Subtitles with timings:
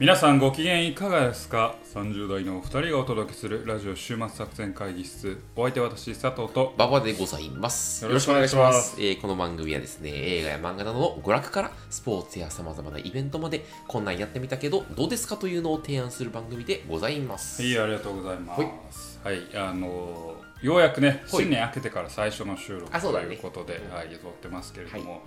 [0.00, 5.38] 皆さんご機嫌いかがですか ?30 代のお二人がお届けするラジオ週末作戦会議室。
[5.54, 6.72] お相手は私佐藤と。
[6.78, 8.06] 馬場でございます。
[8.06, 8.96] よろしくお願いします。
[8.98, 17.60] えーこの番組はですね、映画や漫画などの娯楽からスポーツや様々なイベントまでこんなんやってみたけどどうですかというのを提案する番組でございます。
[17.60, 18.56] はいありがとうございま
[18.90, 19.20] す。
[19.22, 21.18] はい、あのーようやくねはい。
[21.28, 23.26] 新年明けてから最初の収録あそうだね。
[23.26, 25.22] ということで、はい撮ってますけれども、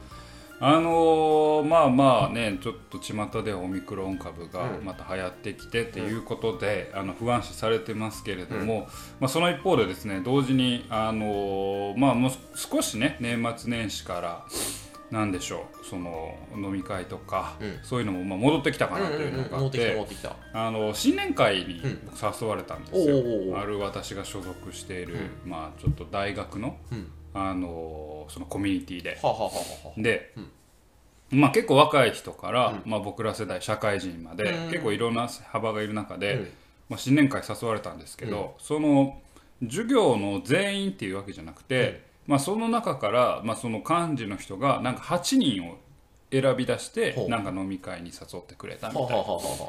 [0.59, 4.85] あのーまあまあねちょっと巷ではオミクロン株がうん。
[4.85, 8.88] また流行ってきてっていうことで、あの不安視されてますけれども、
[9.20, 14.45] まあ、その一方でですね同時に、あのーまあ、もう少しね年末年始から
[15.12, 17.79] なんでしょうその飲み会とか、うん。
[17.84, 20.05] そういうのもまあ戻ってきたかなというのがあ持って
[20.93, 21.99] 新年会にうん。
[22.41, 25.15] 誘われたんですよ、ある私が所属している、
[25.46, 29.20] まあ、ちょっと大学の、うんあのそのコミュニティで。
[29.21, 30.34] はあ、はあはで、
[31.31, 32.91] まあ、結構若い人から、うん。
[32.91, 34.71] まあ、僕ら世代社会人まで、うん。
[34.71, 36.41] 結構いろんな幅がいる中で、うん。
[36.90, 39.20] まあ、新年会誘われたんですけど、その
[39.62, 45.77] 授業の全員っていうわけじゃなくて、まあ、その中から、まあ、その幹事の人がなんか8人を
[46.31, 49.23] 選び出してなんか飲み会に誘ってくれたみたいな。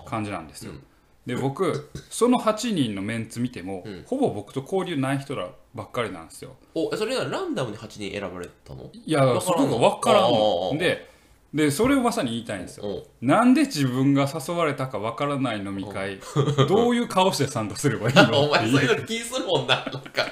[0.06, 0.72] 感じなんですよ。
[0.72, 0.86] うん
[1.26, 4.04] で僕その8人のメンツ見ても、うん。
[4.06, 6.56] ほぼ僕と交流ない人らばっかりなんですよ。
[6.74, 8.90] お、えそれがランダムに8人選ばれたの？
[8.92, 10.76] いやそこが分からんの。
[10.78, 11.13] で
[11.54, 13.04] でそれをまさに言いたいんですよ。
[13.22, 13.24] う。
[13.24, 13.28] ん。
[13.28, 16.18] なんで自分が誘われたか分からない飲み会
[16.68, 19.76] どういう顔して参加すればいいの お前そういいううの気にするもんな。
[19.76, 20.26] なんか、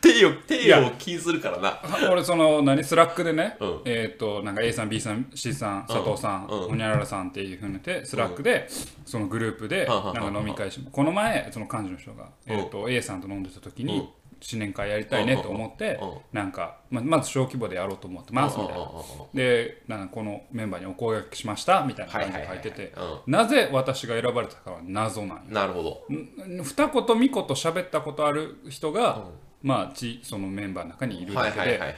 [0.00, 1.80] 手を、手を気にするからな。
[2.10, 3.80] 俺その何スラックでね、うん。
[3.84, 6.48] えっ、となんか A さん B さん C さん佐藤さん、うん。
[6.70, 8.68] ほにゃららさんっていうふうにてスラックで、
[9.04, 14.08] そのグループでうんなんか飲み会しこの前その幹事の人が、えー、と A さんと飲んでた時に、うん
[14.40, 15.98] 新年会やりたいねと思って、
[16.32, 18.90] なんかままず小規模でやろうと思ってますみたいな。
[19.34, 26.14] でなんかこのメンバーにお声掛けしましたみたいな感じで書いててはなぜ私が選ばれたかは謎なんなるほど。
[26.14, 29.24] ん二言三言喋ったことある人が、
[29.62, 31.96] まあちそのメンバーの中にいるはいだけで。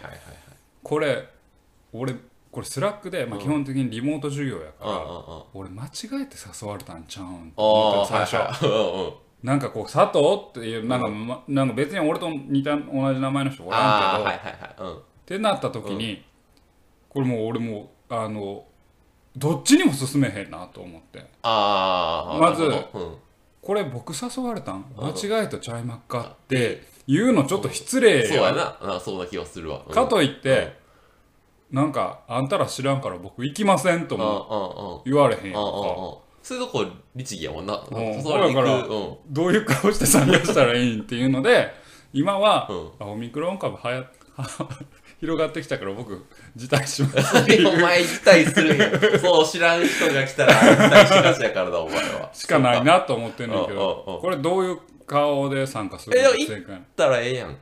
[0.83, 1.29] これ
[1.93, 2.15] 俺
[2.51, 5.45] これスラックで、まあ、基本的にリモート授業やから。
[5.53, 5.89] 俺間違
[6.23, 7.53] えて誘われたんちゃうんっ
[8.09, 9.28] た最初。
[9.43, 14.75] なんかこう佐藤っていうなんか,、ま、なんか別に俺と似た同じ名前の人おらんけど、はいはいはい。
[14.79, 14.97] うん。
[14.97, 16.25] ってなった時に、
[17.09, 18.65] これもう俺もうあの
[19.37, 22.69] どっちにも進めへんなと思ってまず
[23.63, 24.85] これ僕誘われたん？
[24.97, 28.79] 間違えとちゃいまっかっていうのちょっと失礼うん、そうややな。
[28.97, 29.85] あそうな気がするわ。
[29.87, 30.77] うんかといって、
[31.71, 35.13] なんかあんたら知らんから僕行きませんともうん。
[35.13, 35.61] 言われへんやんか。
[36.49, 37.75] そういうとこ律儀やもんな。
[37.75, 38.49] ん誘われ。
[38.49, 39.17] だからうん。
[39.29, 41.75] どういう顔して参加したらいいんっていうので
[42.15, 44.07] 今は、うあオミクロン株はや
[45.21, 46.25] 広がってきたから僕
[46.57, 47.37] 辞退します
[47.69, 49.19] お前辞退するんや。
[49.19, 52.31] そう知らん人が来たら辞退しがちやからだ、お前は。
[52.33, 57.59] しかないなと思ってんねんけうんうんうんどこれどういう顔で参加するえでもい正解ったらええやん。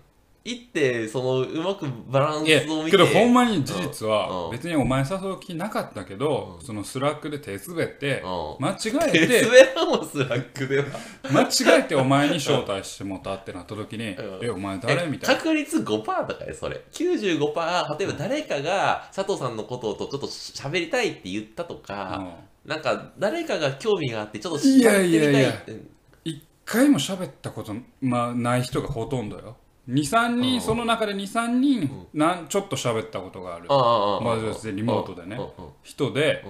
[0.49, 2.91] 行って、その、うまくバランいやスを見て。
[2.93, 4.13] けどほんまに事実うん。
[4.13, 4.51] はうん。
[4.53, 8.65] 別にお前誘う気なかったけど、その Slack で手滑ってうん。
[8.65, 8.77] 間違
[9.09, 10.85] えて滑らんもスラックでは。
[11.31, 15.41] 間違えてお前に招待してもたってなった時にうん「えお前誰?」えみたいな。
[15.41, 16.81] 確率5%とかやそれ。
[16.93, 25.83] 95%例えば誰かが佐藤さんのこととちょっと喋りたいって言ったとか、なんか誰かが興味があってちょっといやいやいや喋ってみたい
[26.25, 29.57] 一回も喋ったこと、まあ、ない人がほとんどよ
[29.89, 30.41] 23うん。
[30.41, 33.67] 人その中で23人なんちょっと喋ったことがある。
[33.69, 35.37] ああああまずリモートでね。
[35.37, 36.45] うん人で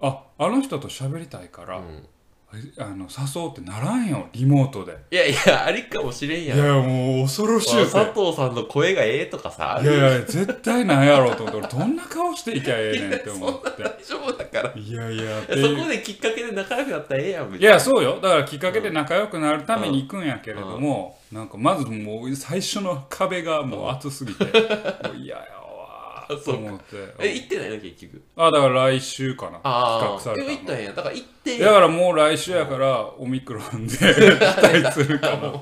[0.00, 2.06] ああの人と喋りたいから、うん
[2.78, 4.96] あの誘うってならんよリモートで。
[5.10, 9.80] いやいやありかもしれんやんいやもう恐ろしいよ佐藤さんの声がええとかさ。
[9.82, 13.82] いやいや絶対なんやろうと思って俺どんな顔していきゃええねんって思って。
[13.82, 14.72] 大丈夫だから。
[14.74, 18.20] いやいやそいうこできっかけで仲良くなったらええやん別いやそうよ。
[18.22, 24.50] だからきっかけで仲良くなるために行くんやけれども、なんかまずもう最初の壁がもう厚すぎて、 も
[25.14, 25.55] う嫌や
[26.34, 26.84] わーと思って。
[27.18, 27.78] え行ってないの？
[27.80, 28.22] 結局。
[28.36, 29.60] あだから来週かな。
[29.62, 30.92] ああ企画されたえ行ったんや。
[30.92, 31.58] だから行って。
[31.58, 34.02] だからもう来週やからオミクロンで 期
[34.82, 35.52] 待するかな。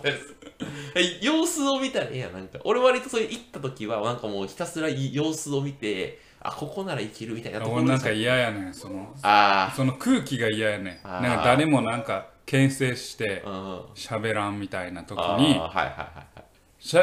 [0.96, 2.58] え様子を見たらええやんなんか。
[2.64, 11.06] 俺割とそういう行った時はなんかもうひたすら様子を見てあここならいけるみたいなところ俺なんかで嫌やねんそのあその空気が嫌やねん。
[11.06, 11.22] あー。
[11.22, 13.92] なんか誰もなんか牽制してあうん。
[13.94, 16.44] 喋らんみたいな時あにーはいはいはいはい。
[16.78, 17.02] しゃ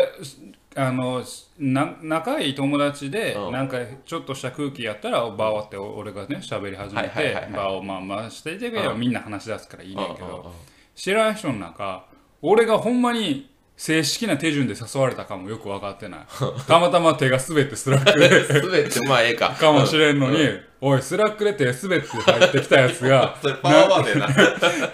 [0.75, 1.21] あの
[1.59, 3.51] な仲いい友達でうん。
[3.51, 7.51] なんかちょっとした空気やったらバーって俺がね喋り始めはいはいてはいはい。
[7.53, 8.99] バーをまあまあしていてうん。
[8.99, 10.43] みんな話し出すからいいねんけうんうんうん。
[10.43, 10.53] ど
[10.95, 12.05] 知らん人の中
[12.41, 16.19] 俺がほんまに正式な手順で誘われたかもよく分かってない。
[16.67, 18.45] たまたま手が滑って Slack で。
[18.45, 19.49] すべてまあええか。
[19.49, 20.61] かもしれんのにうん。
[20.81, 24.09] おい Slack で手滑って入ってきたやつが それパワーワード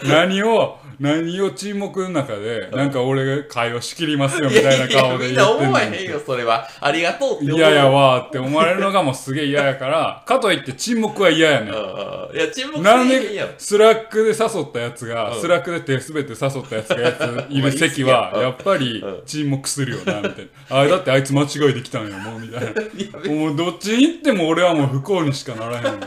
[0.05, 6.67] やな何を何を沈黙の中でなんか俺が会話しきりますよみたいな顔でいやいやみんな言ってん思わのへんよそれは。
[6.79, 11.73] ありがとうって思う嫌やわーって思われるのがもうすげえ嫌やからかといって沈黙は嫌やねん。
[11.73, 11.75] い
[12.37, 13.45] や沈黙なんせえへんや。
[13.45, 15.41] んで Slack で誘ったやつが、うん。
[15.41, 19.21] Slack で手滑って誘ったやつがやついる席はうんやっぱりうん。
[19.25, 20.77] 沈黙するよなみたいな。
[20.79, 22.71] あだってあいつ間違いできたんやもうみたいな。
[23.33, 25.99] もうどっちに行っても俺はもう不幸にしかならへん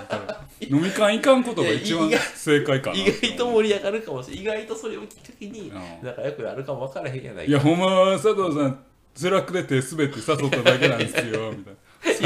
[0.69, 2.97] 飲み会行かんことが一番正解かな。
[2.97, 6.07] 意外と盛り上がるかもしれない意外とそれをきっかけにうん。
[6.07, 8.79] 仲良くなるかも分からへんやないいやほんまは佐藤さん
[9.15, 11.81] Slack で手滑って誘っただけなんですよみたいな。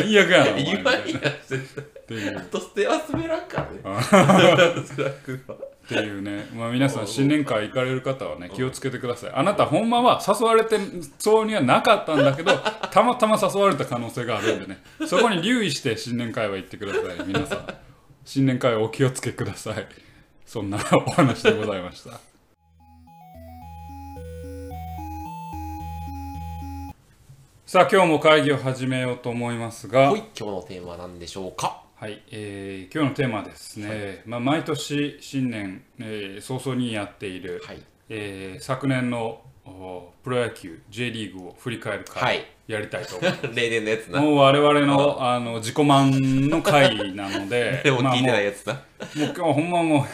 [0.05, 1.05] 最悪やな言わんやん
[1.47, 2.41] 絶対ていう。
[2.47, 3.81] としては滑らんからね。
[3.85, 5.57] あ Slack は。
[5.85, 9.33] っていうね、まあ、皆さん新年会行かれる方はね気をつけてください。
[9.35, 10.79] あなたほんまは誘われて
[11.19, 12.53] そうにはなかったんだけど
[12.91, 14.83] たまたま誘われた可能性があるんでね。
[15.07, 17.67] そこに留意して新年会は行ってください皆さん
[18.25, 19.87] 新年会はお気をつけください。
[20.47, 22.12] そんなお話でございました。
[27.67, 30.11] さあ今日も会議を始めようと思いますが。
[30.11, 31.82] 今日のテーマは何でしょうか？
[31.97, 37.82] はい、えー今日のテーマはですね、まあ、毎年新年、えー早々にやっている、はい。
[38.09, 39.44] えー昨年のお
[40.22, 42.44] プロ野球 J リーグを振り返るは会い。
[42.66, 44.20] やりたいと思います、 例年のやつな。
[44.20, 48.72] もう我々のあの自己満の会なので でも聞いてまあないやつな。
[48.72, 48.81] も
[49.16, 50.06] うもう今日はほんまも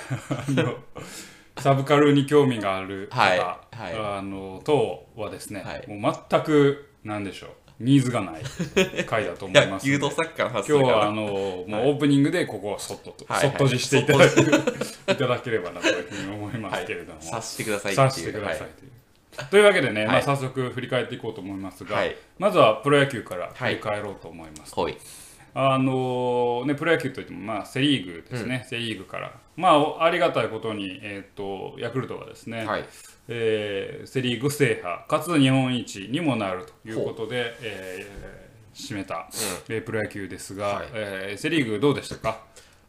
[1.56, 3.38] うサブカルに興味がある方、はい。
[3.38, 4.18] はい。
[4.18, 5.84] あの等はですね、はい。
[5.86, 13.42] もう全くなんでしょうニーズがない会だと思い野ます今日はあののもうオープニングでここをそっとと、はい。
[13.42, 14.40] そっとじしていただく、
[15.12, 18.99] いただければなというふうに思いますけれども、察してください察してくださいという。
[19.50, 22.16] というわけでね、まあ、はい早速振り返っていこうと思いますが、はい。
[22.38, 24.74] まずはプロ野球から振り返ろうと思います。
[24.74, 24.96] ほい。
[25.52, 32.84] あのね、プロ野球といっても、まあ、セ・リーグですね、セ・リーグから、まあ、ありがたいことに、えー、とヤクルトがですね、はい。
[33.28, 38.40] えーセ・リーグ制覇、かつ日本一にもなるということで、えー
[38.72, 39.26] 締めた、
[39.68, 40.86] えープロ野球ですが、はい。
[40.94, 42.38] えーセ・リーグどうでしたか？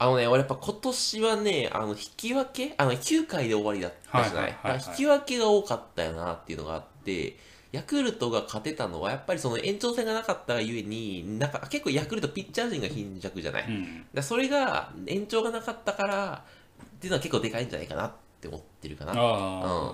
[0.02, 7.38] あのね、俺やっぱ今年はね、あの引き分けあの9回で終わりだったじゃない,、引き分けが多かったよなっていうのがあって、
[7.72, 14.06] ヤクルトが勝てたのは、やっぱりその延長戦がなかったがゆえに、なんか結構ヤクルトピッチャー陣が貧弱じゃない、うん。
[14.12, 16.46] らそれが延長がなかったから、
[16.84, 18.12] っていうのは結構でかいんじゃないかなっ
[18.42, 19.14] て思ってるかな。
[19.16, 19.94] あー。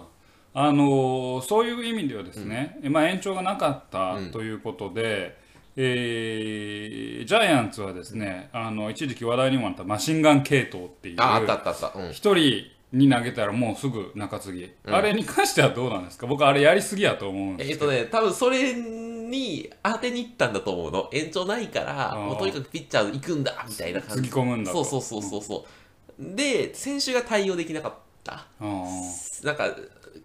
[0.53, 4.31] あのーそういう意味ではですね、まあ、延長がなかったうん。
[4.31, 5.37] ということで、
[5.79, 11.99] えージャイアンツはですねあの一時期話題にもなったマシンガン系統っていうあ、あったあったあった。
[11.99, 12.11] うん。
[12.11, 16.25] 一人に投げたらもうすぐ中継ぎ、あれに関してはどうなんですか？
[16.25, 21.09] 僕あれやりすぎやと思うんですけどえっとね、多分それに当てに行ったんだと思うの。
[21.11, 24.29] 延長ないから、もうとにかくピッチャー行くんだみたいな感じ。
[24.29, 25.65] つぎ込むんだとそうそうそうそうそ
[26.17, 26.35] う。
[26.35, 27.93] で、選手が対応できなかっ
[28.23, 28.47] た。
[28.61, 29.69] なんか、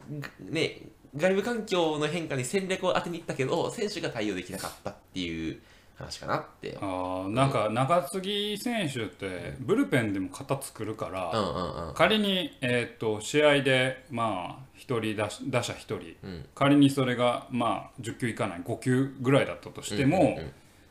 [0.08, 0.82] ぐね、
[1.16, 5.60] 外部環境の変化に戦略を当てに行ったけど、選手が対応できなかったっていう
[5.96, 6.78] 話かなって。
[6.80, 11.92] あーなんか中継ぎ選手ってブルペンでも型作るから。
[11.94, 20.38] 仮に、えー、と試合でまあ1人打し打者1人、うん仮にそれがまあ10球いかない5球ぐらいだったとしても、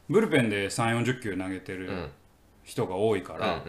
[0.07, 2.11] ブルペンで3 4 0球投げてるうん
[2.63, 3.63] 人が多いから、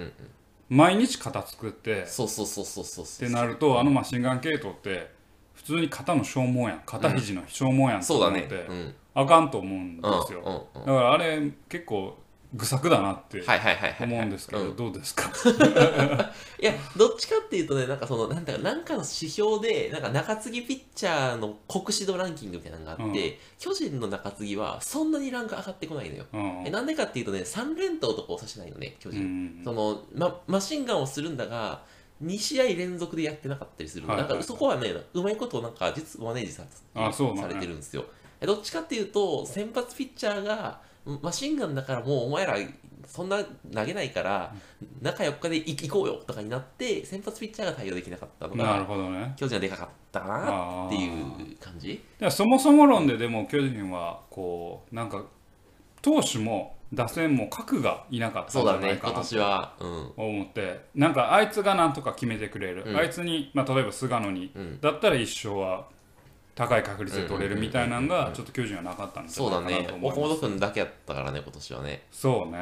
[0.68, 3.28] 毎日型作ってっそうそうそうそうそうそう。
[3.28, 5.21] てなるとあのマシンガン系統って
[5.62, 6.83] 普通に肩の消耗やん。
[6.85, 8.66] 肩肘の消耗やんとそうだね思って、。
[8.69, 8.95] うん。
[9.14, 10.40] あかんと思うんでうんすよ、
[10.75, 10.81] うん。
[10.81, 10.87] うん。
[10.87, 12.19] だからあれ結構
[12.54, 13.42] 愚策だなって。
[14.00, 14.76] 思うんですけど、うん。
[14.76, 15.31] どうですか？
[16.61, 23.35] いや、どっちかっていうとね、なんかその、なんだか、なんかの指標で、なんか中継ぎピッチャーの国指導ランキングみたいなのがあって、うん。
[23.59, 26.26] 巨人の中継ぎはそんなにランク上がってこないのよ。
[26.33, 26.62] うん。
[26.66, 29.23] えなんでかっていうとね、3連投とかをさしてないのね、巨う人。
[29.23, 29.62] ん。
[29.64, 31.85] その、ま、マシンガンをするんだが、
[32.23, 34.07] 2試合連続でやってなかったりする。
[34.07, 34.38] の、はいはいはい。
[34.38, 36.64] なんかそこはね、うまいことなんか実マネージさ
[36.95, 37.35] あそうだ。
[37.35, 38.04] ねされてるんですよ。
[38.40, 40.81] えどっちかっていうと、先発ピッチャーが
[41.21, 42.57] マシンガンだからもうお前ら
[43.07, 43.42] そんな
[43.75, 44.54] 投げないから、
[45.00, 49.35] 中4日で行こうよとかになって、先発ピッチャーが対応できなかったのなるが、ほどね。
[49.37, 52.02] 巨人はでかかったかなっていう感じ。
[52.19, 55.25] でそもそも論ででも巨人はこうなんか
[56.00, 60.14] 投手も打線も核がいなかったんじゃそうだね、今ないかなと。
[60.16, 60.80] 思って。
[60.94, 62.96] なんかあいつがなんとか決めてくれる、うん。
[62.96, 64.80] あいつに、まあ、例えば菅野に、うん。
[64.80, 65.87] だったら一勝は
[66.54, 71.82] 高い確率で取れるみたいなのがちょっと巨人はなかったんじゃそうだねないかなと、思います岡本君だけやったからね、今年は。
[71.82, 72.02] ね。
[72.11, 72.58] そうね、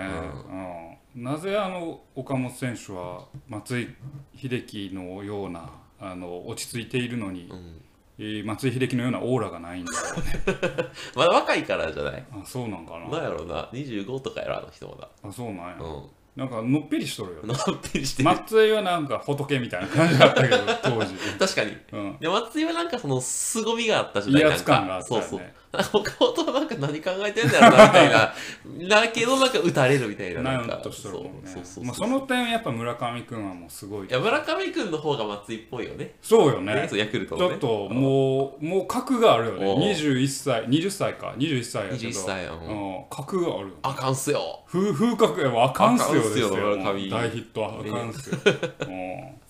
[1.14, 1.24] うん。
[1.24, 3.88] なぜあの岡本選手は松井
[4.36, 7.82] 秀喜のようなあの落ち着いているのに、うん。
[8.22, 9.92] えー松井秀喜のようなオーラがないんだ。
[9.92, 12.24] ろうねまだ若いからじゃない？
[12.32, 13.08] あそうなんかな。
[13.08, 15.08] なんやろうな、25とかやろ、あの人まだ。
[15.28, 16.02] あそうなんや、うん。
[16.36, 17.42] なんかのっぺりしとるよ。
[17.42, 21.76] ねのっぺりしてる、松井はなんか仏みたいな感じだったけど当時、 確かに。
[21.92, 25.26] うん、で松井はなんかその凄みがあったじゃない威圧感があったよね。
[25.26, 28.34] そうそうなんか岡本はなんか何考えてんだろうなみたいな。
[29.02, 30.76] だけどなんか打たれるみたいなななんか。
[30.76, 31.30] んとしとるもんね。
[31.44, 34.08] そうそうそうまあ、その点やっぱ村上君はもうすごい。
[34.08, 36.14] いや村上君の方が松井っぽいよね。
[36.20, 36.74] そうよね。
[36.74, 39.66] ねそうヤクルトちょっともうもう格があるよね。
[39.66, 39.78] おう。
[39.78, 41.34] 21歳20歳か。
[41.38, 42.08] 21歳やけど。
[42.08, 42.96] 21歳やうん。
[42.96, 43.04] うん。
[43.08, 43.72] 格があるよね。
[43.82, 44.60] あかんっすよ。
[44.66, 47.10] 風風格やあかんっすよですよ村上。
[47.10, 48.38] 大ヒットはあかんっすよ、
[48.86, 49.40] うん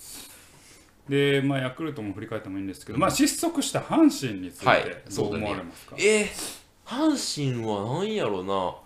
[1.10, 6.28] で、まあ、ヤクルトも振り返ってもいいんですけど、まあ、失速した阪神についはいてどそう思われますか、えー、
[6.86, 8.76] 阪神は何やろな。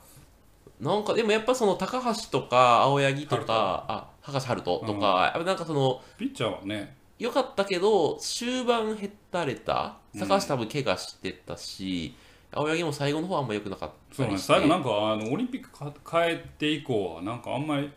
[0.81, 6.97] なんかでもやっぱその高橋とか青柳とかあ高橋遥人とか、やっぱなんかそのピッチャーはね。
[7.19, 9.97] 良かったけど終盤減ったれた。
[10.19, 12.17] 高橋多分怪我してたし、
[12.53, 17.91] 青柳も最後の方はあんま良くなかったそうねりして最後なんかあのオリンピックか帰って以降はなんかあんまり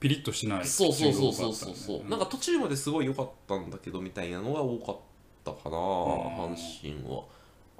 [0.00, 4.96] ピリッとしないそうそうそうそうそうそう、なんか途中まですごい良かったんだけどみたいなのが多かっ
[5.44, 7.22] たかな、阪神は。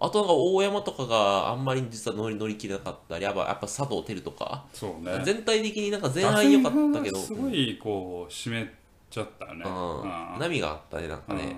[0.03, 5.23] あとなんか大山とかがあんまり実は乗り乗り切れなかったりやっぱやっぱ佐藤輝とか、そうね。
[5.25, 7.19] 全体的になんか前半良かったけど。
[7.19, 8.71] すごいこう締め
[9.11, 10.01] ちゃったよね、うん。
[10.01, 10.39] うん。
[10.39, 11.55] 波があったねなんかね。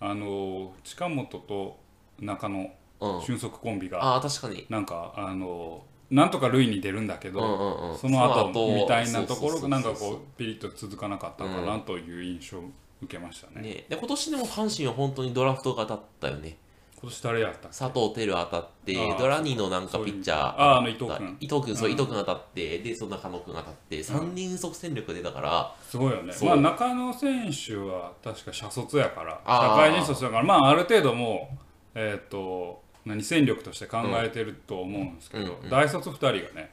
[0.00, 1.78] あの近本と
[2.20, 2.70] 中野
[3.00, 4.66] うん、うん、俊足コンビがああ確かに。
[4.68, 7.98] なんかあのなんとか塁に出るんだけど、うんうんうん。
[7.98, 12.64] その後みたいなところがなんかこうピリッと続かなかったかなという印象を
[13.02, 16.56] 受けましたね、ね、で今年でも阪神は本当にドラフトが当たったよね。
[17.04, 20.54] 今年誰やった佐藤輝当たってドラニーのなんかピッチャー。
[20.56, 21.36] あーあの伊藤君。
[21.38, 26.32] 伊藤君そう、うん伊藤君当たってでその中野君当たって3人即戦力でだから、すごいよね。
[26.42, 31.58] まあ中野選手は確か社卒やから社会人卒だからまあある程度もう
[31.94, 36.70] えっ、と何戦力として考えてると思うんですけど、大卒2人がね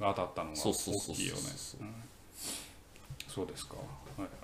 [0.00, 0.72] が当たったのが大
[1.14, 1.40] きいよね。
[1.80, 1.94] うん。
[3.28, 3.74] そうですか。
[3.76, 3.82] は
[4.18, 4.38] いはいはい。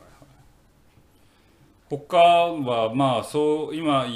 [1.89, 4.07] 他はまあそう今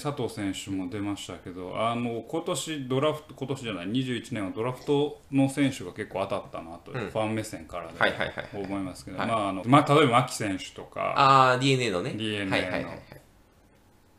[0.00, 7.10] 佐藤選手も出ましたけどあの今年ドラフト今年じゃない21年はドラフトの選手が結構当たったなという、うん。
[7.10, 9.28] ファン目線からで、はいはいはいはい思いますけど、はい。
[9.28, 11.14] まああのまあ、例えば牧選手とか。
[11.16, 12.14] ああ DNA のね。
[12.14, 12.50] DNA の。
[12.50, 12.98] はいはいはいはい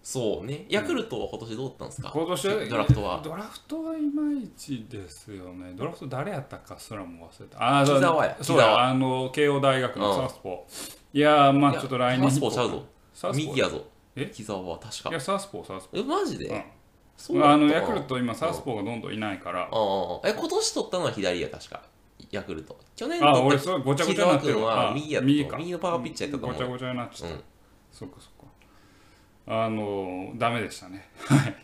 [0.04, 0.66] そうね。
[0.68, 3.22] ヤクルトは今年どうだったんですか、今年はドラフトは？
[3.24, 5.72] ドラフトはいまいちですよね。
[5.76, 7.80] ドラフト誰やったかすらも忘れた。
[7.80, 8.38] あー木澤や。
[8.42, 8.72] そう木澤。
[8.74, 12.86] やあの慶応大学のサウスポー、いやーまあちょっと来年サウスポーちゃうぞ。
[13.14, 13.48] サウスポー。
[13.48, 13.86] 右やぞ。
[14.18, 14.26] え？
[14.26, 15.10] 木澤は確か。
[15.10, 16.48] いやサウスポーサウスポえマジで、
[17.30, 17.44] うん。
[17.44, 19.62] あのヤクルト今サウスポーがどんどんいないから。
[19.62, 21.82] ああえ今年取ったのは左や確か。
[22.30, 22.78] ヤクルト。
[22.98, 25.56] 去年あ取った俺それごちゃごちゃになってるはあ右や右か。
[25.56, 26.52] 右のパワーピッチャーと思う。
[26.52, 27.44] ごちゃごちゃになっちゃった、うん。
[27.90, 28.33] そっかそっか
[29.48, 31.10] あのダメでしたね。
[31.26, 31.56] はい。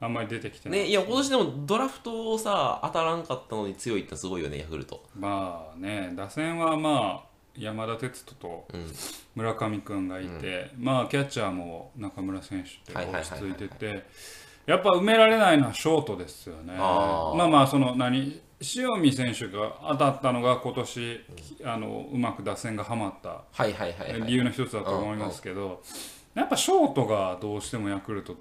[0.00, 0.78] あんまり出てきてない。
[0.80, 5.02] ねいや今年でもドラフトをさ当たらんかったのに強いってすごいよねヤクルト。
[5.18, 8.92] まあね打線はまあ山田哲人とうん。
[9.34, 14.04] 村上君がいて、まあキャッチャーも中村選手って落はいち着いてて
[14.66, 16.74] やっぱ埋められないのはショートですよね。
[16.74, 18.40] まあまあその何
[18.76, 21.20] 塩見選手が当たったのが今年
[21.64, 24.22] あのうまく打線がはまったはいはいはいはい。
[24.28, 25.80] 理由の一つだと思いますけど、
[26.38, 28.36] やっぱショートがどうしてもヤクルト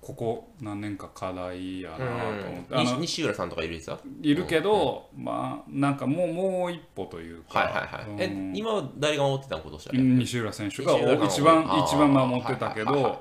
[0.00, 8.22] ここ何年か課題やなと思って、あの西西浦さんとかいるんですよいるけど、まあなんかもうもう一歩というか、はいはいはい。
[8.22, 8.56] えうん。
[8.56, 13.18] 今は誰が守ってたの今年は西浦選手が一番一番守ってたけど、はいはいはい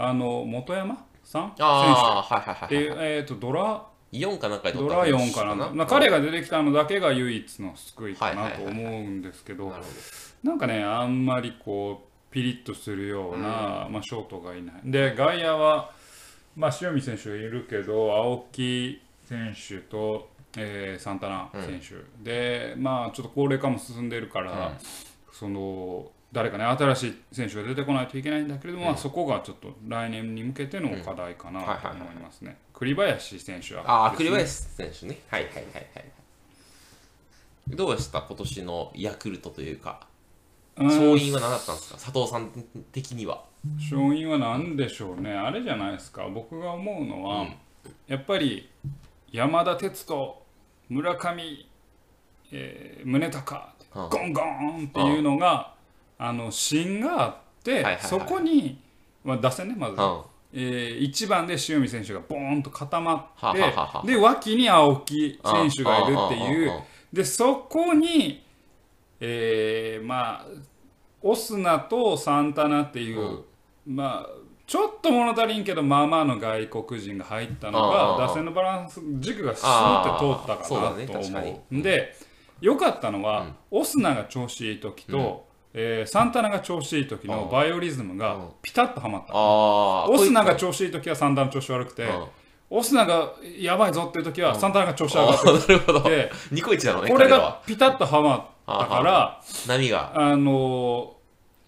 [0.00, 1.52] あの本山さん？
[1.56, 9.70] 選ああはいはいはいえー、とドラ4かなんかドったラ4かな、まあ、彼が出てきたのだけが唯一の救いかなとはいはいはいはい思うんですけど。
[9.70, 9.88] なるほ
[10.42, 14.74] なんかねあんまりこうピリッとするような、まあ、ショートがいない。
[14.84, 15.92] で外野は、
[16.56, 24.74] まあ、塩見選手がいるけど青木選手と、えーサンタナ選手、でまあちょっと高齢化も進んでるから、うん。
[25.32, 32.58] その誰かね新しい選手が出てこないといけないんだけれども、まあそこがちょっと来年に向けての課題かなと思いますね。
[32.74, 35.18] 栗林選手はああ栗林選手ね。
[35.28, 36.04] はいはいはいはい
[37.68, 38.22] どうでした？
[38.22, 40.00] 今年のヤクルトというか。
[40.02, 40.07] うん
[40.84, 41.98] 勝因は何だったんですか？
[41.98, 42.50] 佐藤さん
[42.92, 43.44] 的には。
[43.78, 45.32] 勝因は何でしょうね。
[45.32, 46.28] あれじゃないですか。
[46.28, 47.54] 僕が思うのは、うん。
[48.06, 48.68] やっぱり
[49.32, 50.42] 山田哲人
[50.88, 51.66] 村上、
[52.52, 53.62] えー宗隆
[53.94, 54.08] うん。
[54.08, 55.74] ゴンゴンっていうのが、
[56.18, 58.80] あの芯があって、はいはいはいそこに、
[59.24, 60.20] まあ、打線ねまず、うん。
[60.54, 66.82] え1番で塩見選手がボーンと固まってで脇に青木選手がいるっていううんうんうんうん
[67.12, 68.44] でそこに、
[69.20, 70.46] えーまあ
[71.20, 73.40] オスナとサンタナっていう、
[73.86, 74.30] まあ
[74.66, 81.82] ちょっと物足りんけどまあまあの外国人が入ったのが打線のバランス軸がスーって通ったかなと思にう。
[81.82, 82.14] で
[82.60, 89.32] 良かったのは、オスナが調子いい時と、えーサンタナが調子いい時のバイオリズムがピタッとはまった。
[89.34, 92.26] オスナがち調子いい時はサンタナ調子悪くて、うん。
[92.70, 96.00] オスナがやばいぞっていう時はサンタナが調子上がっああなるほど。
[96.02, 100.12] てて、ニコイチなのねこれがピタッとはまったから、波が？
[100.14, 101.14] あの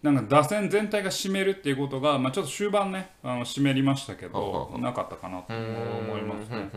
[0.02, 6.70] なんか打線全体が占めるっていうことが、まあ、ちょっと終盤ねあの占めりましたけどなかったかなと思いますね。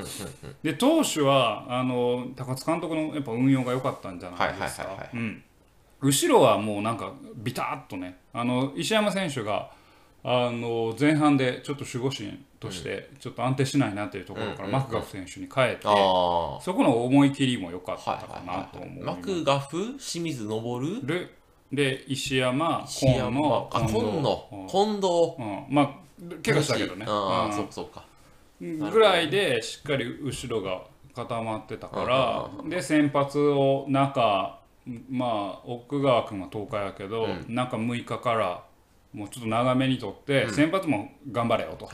[0.62, 4.88] で投手はあの高津監督のやっぱ運用が良かったんじゃないですか。
[6.02, 9.72] 後ろはもうなんかビタッとねあの石山選手が
[10.26, 21.30] あの前半でちょっと守護神としてちょっと安定しないなっていうところからマクガフ選手に変えてそこの思い切りも良かったはいかなと思いいマクガフ清水昇る？
[21.72, 23.90] で石山石今山野あ今
[24.22, 25.08] 野うん近藤
[25.40, 25.66] うん。
[25.70, 25.90] まあ
[26.46, 27.06] 怪我したけどね。
[27.08, 27.54] ああうん。
[27.54, 28.06] そうかそうか。
[28.62, 30.84] ぐらいでしっかり後ろが
[31.16, 32.04] 固まってたか
[32.64, 34.60] らで先発を中
[35.10, 38.64] まあ奥川君は10日やけど、中6日から
[39.14, 41.86] もうちょっと長めにとって、先発も頑張れよと。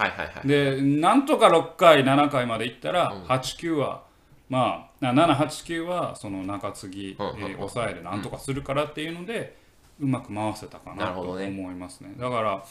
[0.47, 4.03] でなんとか6回7回までいったら、89は
[4.49, 9.57] まあ789はその中継ぎ、えー抑えでなんとかするからっていうので、
[9.99, 12.15] うまく回せたかなと思いますね。
[12.17, 12.65] だから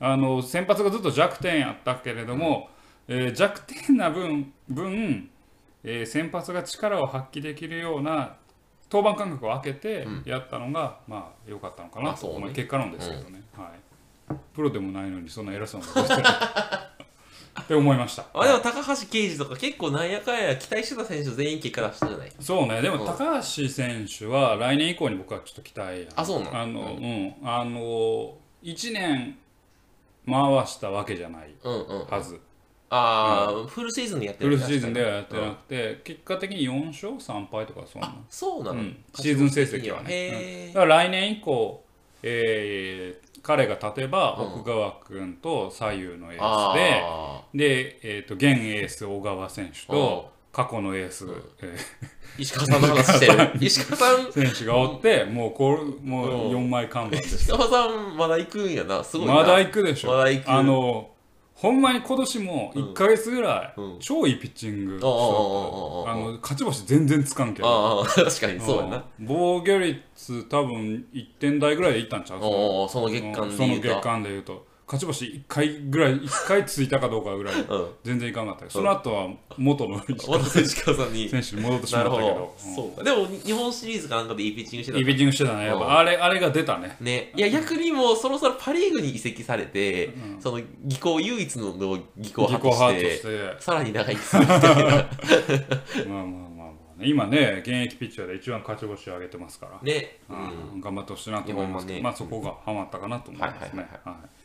[0.00, 2.68] あの先発がずっと弱点やったけれども、
[3.08, 5.30] えー弱点な分分、
[5.84, 8.36] えー先発が力を発揮できるような
[8.90, 13.80] 登板間隔を空けてやったのが、まあ良かったのかなと思結果論ですけどね、はい、
[14.54, 16.28] プロでもないのにそんな偉そうなことしてる。
[17.60, 18.24] って思いました。
[18.32, 22.32] あでも高橋奎二とか結構なんやかんや期待してた選手全員結果出したじゃない？
[22.40, 23.06] そうね、でもうん。
[23.06, 26.60] 高橋選手は来年以降に僕はちょっと期待やあそうなの？
[26.62, 29.36] あの、うん、あの1年
[30.26, 30.34] 回
[30.66, 32.40] したわけじゃないうんうんはず、
[32.88, 34.56] ああフルシーズンでやってる。
[34.56, 39.04] フルシーズンではやってなうんくて、結果的に4勝3敗とかそんなあ、そうなの、うん。
[39.14, 41.84] シーズン成績はね、だから来年以降、
[42.22, 44.60] えー彼が立てばうん。
[44.60, 51.26] 奥川君と左右のエーあスで、あで、えー、と現エース小川選手と過去のエース、
[51.60, 53.52] えー石川さんの話してる。
[53.60, 56.56] 石川さん選手がおって、もうこれもううん。
[56.56, 57.36] 4枚看板です。
[57.36, 59.04] 石川さんまだ行くんやな。
[59.04, 59.34] すごいな。
[59.34, 60.12] まだ行くでしょ。
[60.12, 60.50] まだ行く。
[60.50, 61.10] あの
[61.62, 63.98] ほんまに今年も1か月ぐらい、うん。
[64.00, 65.10] 超いいピッチングしたあ
[66.16, 68.04] の勝ち星全然つかんけど。
[68.04, 68.96] 確かにそうやな。
[68.96, 69.26] うん。
[69.26, 72.40] 防御率多分1点台ぐらいでいったんちゃう？
[72.40, 73.22] その月
[74.02, 77.88] 間で言うと勝ち星1回ぐらい1回ついたかどうかぐらいうん。
[78.04, 81.28] 全然いかんかったけどその後は元の石川私石川さんに。
[81.28, 82.22] 選手に戻ってしまったけど。
[82.22, 82.74] ど、うん。
[82.74, 83.02] そうか。
[83.04, 85.80] でも日本シリーズかなんかでいいピッチングしてたいいピッチングしてたねやっうん。
[85.82, 86.96] ぱあれあれが出たね。
[87.00, 93.28] ね、いや逆にもうそろそろパ・リーグに移籍されて、その技巧唯一の技巧を自己発揮しハートして。
[93.56, 95.06] てさらに長生きするみたいな まあまあ
[96.06, 96.64] まあま
[96.98, 97.08] あね。
[97.08, 100.78] 今ね現役ピッチャーで一番勝ち星を上げてますから、ね、ううん。
[100.78, 102.02] ん頑張ってほしいなと思いますけど、日本もね。
[102.02, 103.60] まあそこがハマったかなと思いますね。
[103.60, 104.14] はいはいはい。
[104.14, 104.41] はい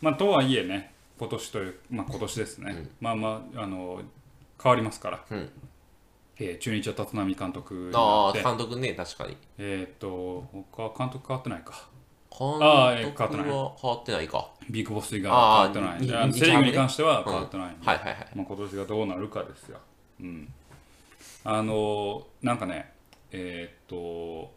[0.00, 4.00] まあとはいえね今年というまあ今年ですね、まあまああの
[4.62, 5.50] 変わりますから、うん。
[6.38, 9.36] えー中日は立浪監督ああ監督ね確かに。
[9.58, 11.88] えーっと他は監督変わってないか。
[12.30, 13.48] 監督変わってない。
[13.48, 14.50] は変わってないか。
[14.70, 16.32] ビッグボス以外は変わってない。
[16.32, 18.28] セ・リーグに関しては変わってないんで、はいはいはい。
[18.34, 19.78] まあ、今年がどうなるかですよ。
[20.20, 20.52] うん、
[21.44, 22.92] あのなんかね
[23.32, 24.52] えーっと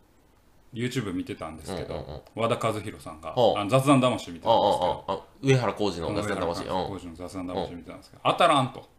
[0.73, 2.21] YouTube 見てたんですけど、うんうんうん。
[2.35, 3.59] 和田和弘さんがほう。
[3.59, 5.05] あの雑談魂見てああたんですけど。
[5.07, 6.63] あああ上原浩二の雑談魂。
[6.63, 8.89] うんあ工事の雑談魂見てたんですけど当たらんと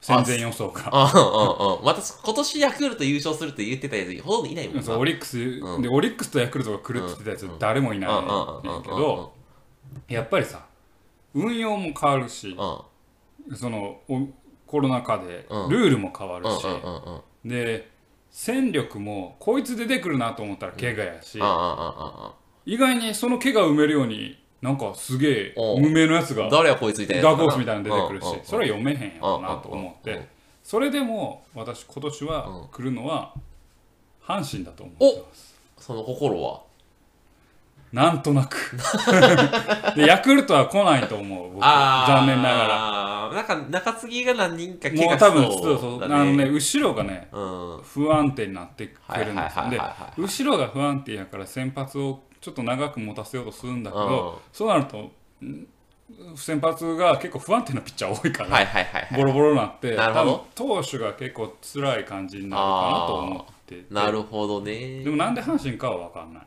[0.00, 0.82] 戦前予想が。
[0.92, 4.82] あああまた今年ヤクルト優勝するって言ってたやつほとんどいないもんな。
[4.82, 5.82] そうオリックス、うん。
[5.82, 8.78] でオリックスとヤクルトが来るって言ってたやつ誰もいないね。
[8.78, 9.32] んけど
[10.08, 10.66] やっぱりさ
[11.32, 12.56] 運用も変わるし
[13.48, 13.56] うん。
[13.56, 14.28] そのお
[14.66, 15.70] コロナ禍でうん。
[15.70, 17.48] ルールも変わるし、うんうんうんうん。
[17.48, 17.93] で
[18.36, 22.32] 戦力もこいつ出てくるなと思ったら怪我やし、あああああ
[22.66, 30.28] 意外にその怪我を埋めるようになんかすげえ無名のやつがあ誰やこいつみたいなダークホースみたいなの出てくるしそれは読めへんやろなと思って
[30.64, 33.34] それでも私今年はうん来るのは
[34.20, 35.54] 阪神だと思ってます。
[35.78, 36.63] その心は？
[37.94, 38.76] なんとなく。
[39.94, 41.62] でヤクルトは来ないと思う僕。
[41.62, 42.68] 残念ながら。
[42.68, 46.04] らなんか中継ぎが何人か怪もう我し多分そうそそう。
[46.04, 47.80] あのね後ろがねうん。
[47.84, 54.08] 不安定になってくるんです後ろが不安定やから先発をちょっと長く持たせようとするんだけうん。
[54.08, 55.12] どそうなるとん
[56.34, 59.20] 先発が結構不安定なピッチャー多いから、はいはいはいはい。
[59.20, 63.94] ボロボロになって多分投手が結構辛い感じになるかなと思ってて。
[63.94, 65.04] なるほどね。
[65.04, 66.42] でもなんで阪神かは分かんない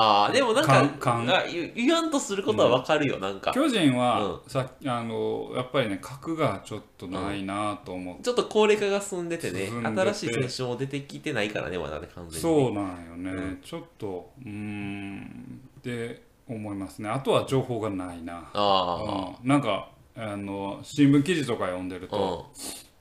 [0.00, 3.52] ああでもなんか勘勘あ言言わんとすることはわかるよ、なんか。
[3.52, 12.40] 巨人は、さっきあのやっぱりね格がちょっとないなと思って、ちょっと高齢化が進んでてね新しい選手も出てきてないからねまだね完全に。
[12.40, 13.60] そうなんよね、うん。
[13.64, 17.08] ちょっとうーんって思いますね。
[17.08, 18.48] あとは情報がないな。
[18.54, 19.48] あうん。
[19.48, 22.50] なんかあの新聞記事とか読んでると、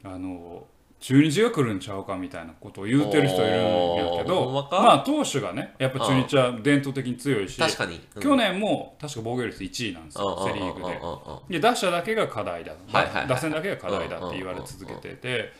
[0.04, 0.66] あの
[1.00, 8.22] 中日が来るんちゃうかみたいなことを言ってる人いるんやけどまあ投手がねやっぱ中日は伝統的に強いし確かに、うん。
[8.22, 11.60] 去年も確か防御率1位なんですよセ・リーグで。
[11.60, 15.54] で打者だけが課題だ、はいはいはい打線だけが課題だって言われ続けてて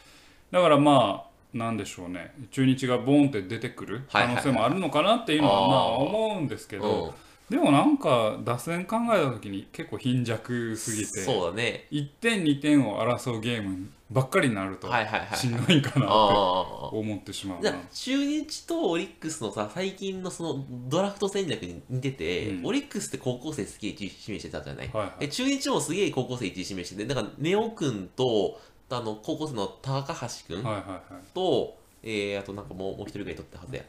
[0.52, 2.34] だからまあなんでしょうね。
[2.52, 7.14] 中日がボンって出てくる可能性もあるのかなっていうのはまあ思うんですけど、
[7.50, 11.88] でもなんか打線考えた時に結構貧弱すぎてそうだね。
[11.92, 17.72] 1点2点を争うゲームばっかりになるとはいはいはいしんどいんかなって思ってしまうな。
[17.72, 17.88] じゃあ。
[17.94, 22.66] 中日とオリックスのさ最近のそのドラフト戦略に似てて、うん。
[22.68, 25.12] オリックスって高校生すげえ1位指名してたじゃない、はいはい。
[25.26, 31.34] え中日もすげえ高校生1位指名しててだからネオ君とあの高校生の高橋君はいはいはい。
[31.34, 33.84] と、えー、あとなんかもうもう一人ぐらい取ったはずや。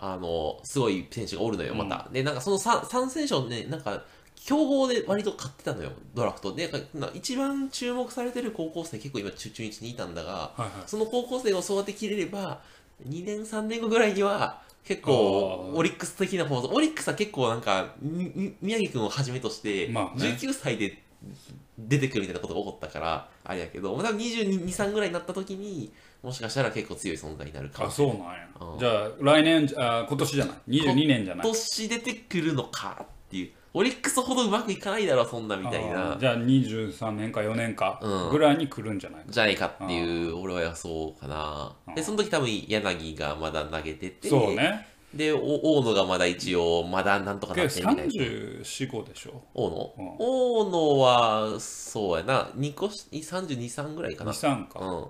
[0.00, 4.04] あのすごい選手がおるのよまた、でなんかその 3, 三選手をねなんか
[4.48, 6.70] 強豪で割と勝ってたのよドラフトで。
[7.12, 10.70] 一番注目されてる高校生結構今中中日にいたんだがはいはい。
[10.86, 12.62] その高校生を育てきれれば
[13.06, 20.28] 2年3年後ぐらいには結構オリックス的な方オリックスは結構なんか宮城君をはじめとしてまあね。
[20.40, 21.02] 19歳で
[21.78, 28.16] 出てくるみたいなことが起こったからあれやけど多分223ぐらいになった時にもしかしたら結構強い存在になるかあもしれない。
[28.16, 28.48] そうなんや。
[28.72, 28.78] うん。
[28.78, 31.46] じゃあ来年あ今年じゃない？22年じゃない？
[31.46, 38.30] 今年出てくるのかっていうオリックスほどうまくいかないだろそんなみたいあなーじゃあ23年か4年かうん。
[38.30, 41.76] ぐらいに来るんじゃないか、じゃないかっていう俺は予想かな。
[41.94, 44.86] でその時多分柳がまだ投げててそうね。
[45.14, 45.38] で、お
[45.78, 48.02] 大野がまだ一応、まだなんとかなってみたいな。
[48.02, 49.42] 34、5でしょ？
[49.54, 50.16] 大野、うん。
[50.18, 54.32] 大野は、そうやな、2個し、32、3ぐらいかな。
[54.32, 55.06] 23か、うん。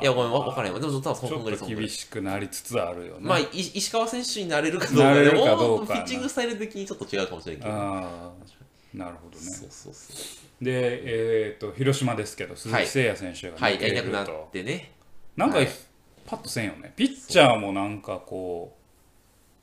[0.00, 0.80] いや、ごめん、わ分からへんわ。
[0.80, 1.84] でも、多分そちょんぐらい、そんぐらい。
[1.84, 7.70] っと厳しくなりつつあるよね、まあ、い石川選手になれるかどうかでなれるかどうかピッチングスタイル的にちょっと違うかもしれんけど。
[7.70, 9.42] なるほどね。
[9.42, 10.12] そうそうそ
[10.60, 10.64] う。
[10.64, 14.92] でえっ、と広島ですけど鈴木誠也選手がはい、抜けると、やりなくなってね。
[15.36, 15.68] なんか、はい。
[16.24, 16.94] パッとせんよね。
[16.96, 18.74] ピッチャーもなんかこ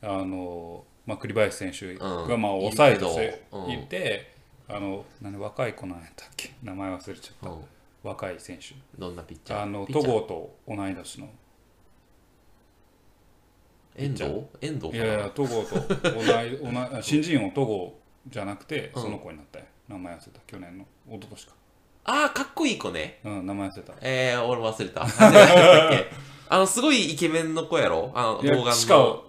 [0.03, 2.41] うあの、まあ、栗林選手がうん。
[2.41, 3.65] まあ抑えているけど。
[3.65, 3.71] うん。
[3.71, 4.33] いて、
[4.69, 6.53] あの何若い子なんやったっけ？
[6.61, 7.65] 名前忘れちゃった、うん。
[8.03, 8.75] 若い選手。
[8.97, 9.61] どんなピッチャー？
[9.63, 11.29] あの戸郷と同い年の。
[13.95, 14.23] 遠藤？
[14.61, 19.01] 遠藤いやいや戸郷と同い同い 新人王戸郷じゃなくてうん。
[19.03, 19.65] その子になったよ。
[19.87, 20.39] 名前忘れた。
[20.47, 20.85] 去年の。
[21.07, 21.53] 一昨年か。
[22.05, 23.19] ああ、かっこいい子ね。
[23.23, 23.93] うん名前忘れた。
[24.01, 25.05] えー、俺忘れた。
[26.49, 28.11] あの、すごいイケメンの子やろ？
[28.13, 28.73] あの、動画の。
[28.73, 29.21] しか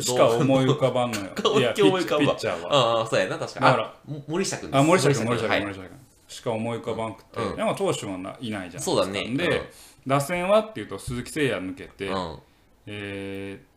[0.00, 1.30] しか思い浮かばんのよ。
[1.44, 1.64] 思い
[2.02, 3.00] 浮かぶわッピッチャーは。
[3.00, 3.66] ああ、そうやな、確かに。
[3.66, 4.80] あも森下君です。
[4.80, 5.58] あ森下君森下はい。
[5.60, 5.99] 君森下君
[6.30, 7.56] しか思い浮かばんくて、うん。
[7.56, 8.82] でも投手はないないじゃん。
[8.82, 9.24] そうだね。
[9.36, 9.66] で、うん。
[10.06, 12.38] 打線はっていうと鈴木誠也抜けて、うん。
[12.86, 13.70] えー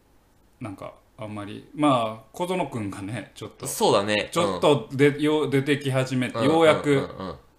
[0.63, 4.29] なんかあんまりまあ小園君がねちょっとそうだね。
[4.31, 7.09] ちょっとで、よう出てき始めて、うん、ようやく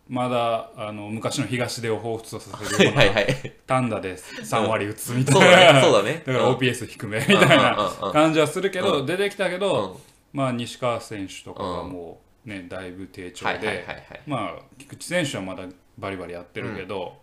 [0.09, 3.53] まだあの昔の東出を彷彿とさせはいるようなはいはい。
[3.67, 5.75] 単打で3割打つみたい。
[5.75, 6.23] な、そうだね。
[6.27, 6.55] だからうん。
[6.57, 7.77] OPS 低めみたいな
[8.13, 9.97] 感じはするけど、う出てきたけうど、ん。
[10.33, 13.87] まあ西川選手とかがもうね、だいぶ低調で、はい。
[14.27, 15.65] まあ菊池選手はまだ
[15.99, 17.17] バリバリやってるけど、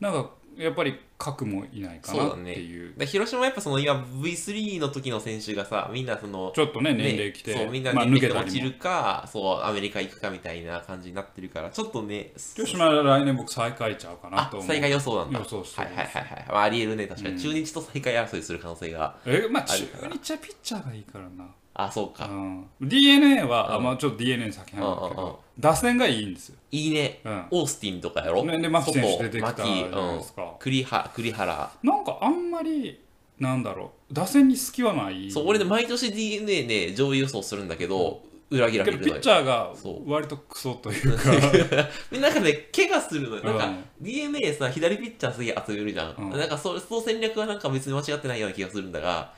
[0.00, 15.38] なんかやっぱり核もいないかなっていうで広島はやっぱその今 V3 の時の選手がさ、みんなその、ちょっとねね年齢きて、そう、みんなまあ、年齢落ちるか、そう、アメリカ行くかみたいな感じになってるから、ちょっとね、広島は来年僕最下位ちゃうかなあと、思う最下位予想なんだ。
[15.38, 16.44] 予想してるはいはいはいはい。
[16.48, 17.40] まあ、ありえるね、確かに。
[17.40, 19.16] 中日と最下位争いする可能性が。
[19.26, 22.26] えまあ中日はピッチャーがいいからなあ、そうか。
[22.26, 22.66] うん。
[22.80, 23.84] DNA は、あうん。
[23.84, 25.14] まあ、ちょっと DNA 先なんだけうんうんうん。
[25.16, 27.20] ど打線がいいんですよ、いいね。
[27.24, 28.44] うん、オースティンとかやろ？
[28.44, 30.42] ねで牧選手出てきた外じゃ牧ないですか。
[30.42, 31.72] うん、栗原、栗原。
[31.82, 33.00] なんかあんまり
[33.38, 34.14] なんだろう。
[34.14, 35.30] 打線に隙はない。
[35.30, 39.20] そう、俺ね、毎年 DNA ね、上位予想するんだけど、裏切られるのよ。
[39.20, 39.72] チャーが
[40.06, 41.32] 割とクソというか。
[42.12, 43.44] ななんかね、怪我するのよ。
[43.44, 43.84] なんか、うん。
[44.00, 46.14] DNA さ、左ピッチャーすげえ集めるじゃん。
[46.16, 46.30] うん。
[46.30, 49.34] なんかそ、その戦略はなんか別に間違ってないような気がするんだが、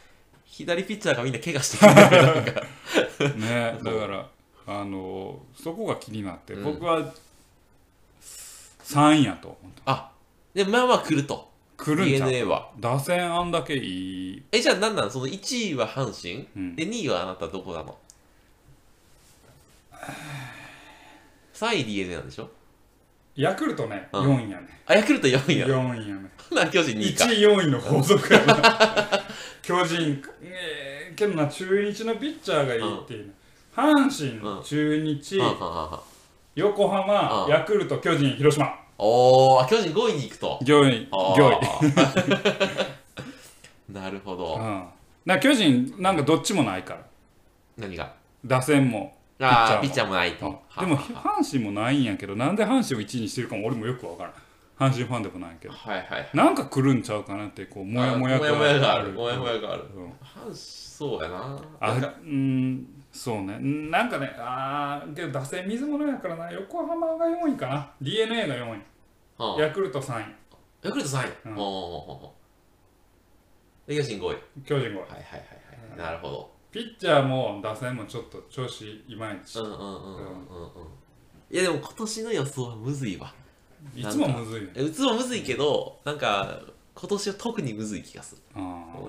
[0.51, 1.95] 左ピッチャーがみんな怪我してくる
[2.53, 2.63] か。
[3.39, 4.27] ね だから
[4.67, 6.65] あのそこが気になって、うん。
[6.65, 7.13] 僕は
[8.85, 9.83] 3位やと思って。
[9.87, 10.11] あ、
[10.53, 11.49] で、まあまあ来ると。
[11.77, 12.71] 来るんちゃう？DNA は。
[12.79, 16.77] 打線あんだけいい、え、じゃあ何なのその1位は阪神、うん。
[16.77, 17.97] で、2位はあなたどこなの
[21.55, 22.51] ?3 位 DNA なんでしょ？
[23.37, 24.37] ヤクルトね、うん。
[24.39, 25.67] 4位やねあ、ヤクルト4位や。
[25.69, 27.25] 4位やね な、巨人2位か。
[27.27, 29.20] 1位4位の法則やな
[29.71, 33.33] 巨人、えー、けどな中日のピッチャーがいいっていうの、
[33.73, 36.01] 阪神、中日、はんはんはん
[36.57, 37.53] 横浜、うん。
[37.53, 38.75] ヤクルト巨人広島。
[38.99, 40.59] お巨人5位に行くと。
[40.63, 41.37] 上位あー。
[41.37, 41.61] 上位。
[43.95, 44.91] なるほど、うん、だか
[45.25, 47.07] ら巨人なんかどっちもないから。
[47.79, 48.13] 何が？
[48.45, 50.15] 打線もピッチャーも。
[50.15, 50.47] ないと、
[50.79, 50.81] うん。
[50.81, 54.33] でも阪神もないんやけどなんで阪神を1位にしてるかも俺もよくわからん
[54.81, 55.75] 阪神ファンでもないけど。
[55.75, 56.31] はいはい。
[56.33, 59.12] なんか来るんちゃうかなってこうモヤモヤもやもやがある。
[59.12, 59.85] もやもやがある。
[59.95, 60.55] うん。
[60.55, 61.62] そうやな。
[61.81, 63.59] あうんそうね。
[63.61, 66.51] うんなんかねあーけど打線水物やからな。
[66.51, 67.93] 横浜が4位かな。
[68.01, 68.69] d n a が4
[69.37, 70.35] は位ヤクルト3位。
[70.83, 71.55] ヤクルト3位、うん。
[71.57, 72.35] ほうほうほうほ
[73.87, 74.27] うで巨人5位。
[74.29, 74.95] はい巨人5位。
[74.95, 76.51] はいはいはい、なるほど。
[76.73, 79.59] ピッチャーも打線もちょっと調子いまいち。
[79.59, 79.93] うんうんうんうんうん。
[79.93, 80.71] うん。
[81.51, 83.35] いやでも今年の予想はむずいわ
[83.95, 86.61] いつもむずいよねえうつもむずいけどなんか
[86.95, 88.43] 今年は特にむずい気がする。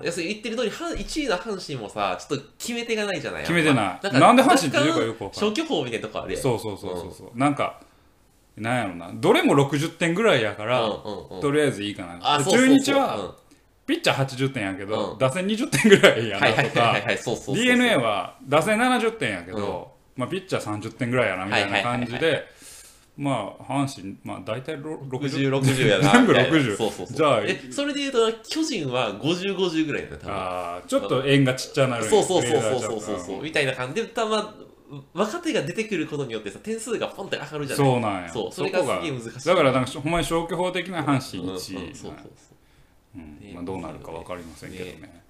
[0.02, 3.42] 要するに言ってる通りは1位の阪神もさちょっと決め手がないじゃない？
[3.42, 4.12] 決めてない。
[4.18, 5.40] なんで阪神っていうかよくわかん。
[5.42, 6.42] ない消去法みたいなとこあるやん。
[6.42, 7.38] そうそうそうそうそう。
[7.38, 7.80] なんか
[8.56, 9.10] なんやろな。
[9.14, 11.40] どれも60点ぐらいやから、うんうんうん。
[11.40, 12.42] とりあえずいいかな。
[12.42, 13.30] 中日は、うん。
[13.86, 15.18] ピッチャー80点やけど、うん。
[15.18, 16.96] 打線20点ぐらいやはいなとか
[17.54, 22.46] d n a は打線70点やけど、まあ、ピッチャー30点ぐらいやなみたいな感じはいで
[23.22, 26.10] まあ阪神まあ大体ろ60、60 60やな。
[26.12, 27.16] 全部みたいな60そうそうそう。
[27.16, 30.34] じゃあえ、それで言うと、巨人は50、50ぐらいだね、多分。
[30.34, 32.04] あーちょっと円がちっちゃなる。
[32.04, 33.00] そうそうそうそうそう。
[33.00, 33.42] そうそう。
[33.42, 34.54] みたいな感じで、たま、
[35.14, 37.86] 若手が出てくることによってさ、点数がポンって上がるじゃない？
[37.86, 38.28] そうなんや。
[38.28, 39.48] そうそれがこすげえ難しい。
[39.48, 42.30] だからなんかほんまに消去法的な阪神うんうん1位、そうそう
[43.16, 43.38] うん。
[43.40, 45.22] ねまあ、どうなるか分かりませんけどね。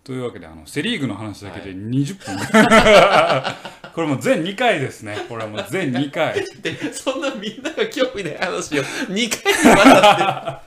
[0.00, 2.38] ねというわけであのセ・リーグの話だけで20分、
[3.94, 5.16] これもう全2回ですね。
[5.28, 6.34] これはもう全2回。
[6.62, 10.62] で、そんなみんなが興味ない話を2回にわたっ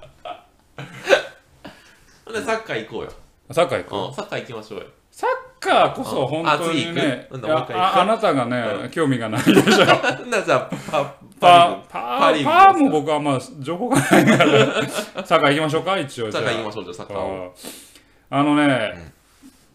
[2.26, 2.34] て。
[2.40, 3.12] で、サッカー行こうよ。
[3.52, 4.12] サッカー行くう。
[4.12, 4.86] んサッカー行きましょうよ。
[5.12, 9.86] サッカーこそ本当にねあああなたがね、興味がないでしょ。
[9.86, 11.04] ならじゃあ、パ、
[11.40, 14.84] パパパも僕はまあ情報がないから。
[15.24, 16.32] サッカー行きましょうか一応。
[16.32, 17.50] サッカー行きましょう、じゃあサッカー
[18.32, 18.44] あ。
[18.44, 19.14] のね、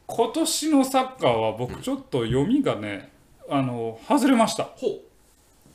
[0.08, 3.12] 今年のサッカーは僕ちょっと読みがね
[3.48, 4.64] あの外れました。
[4.64, 5.02] ほ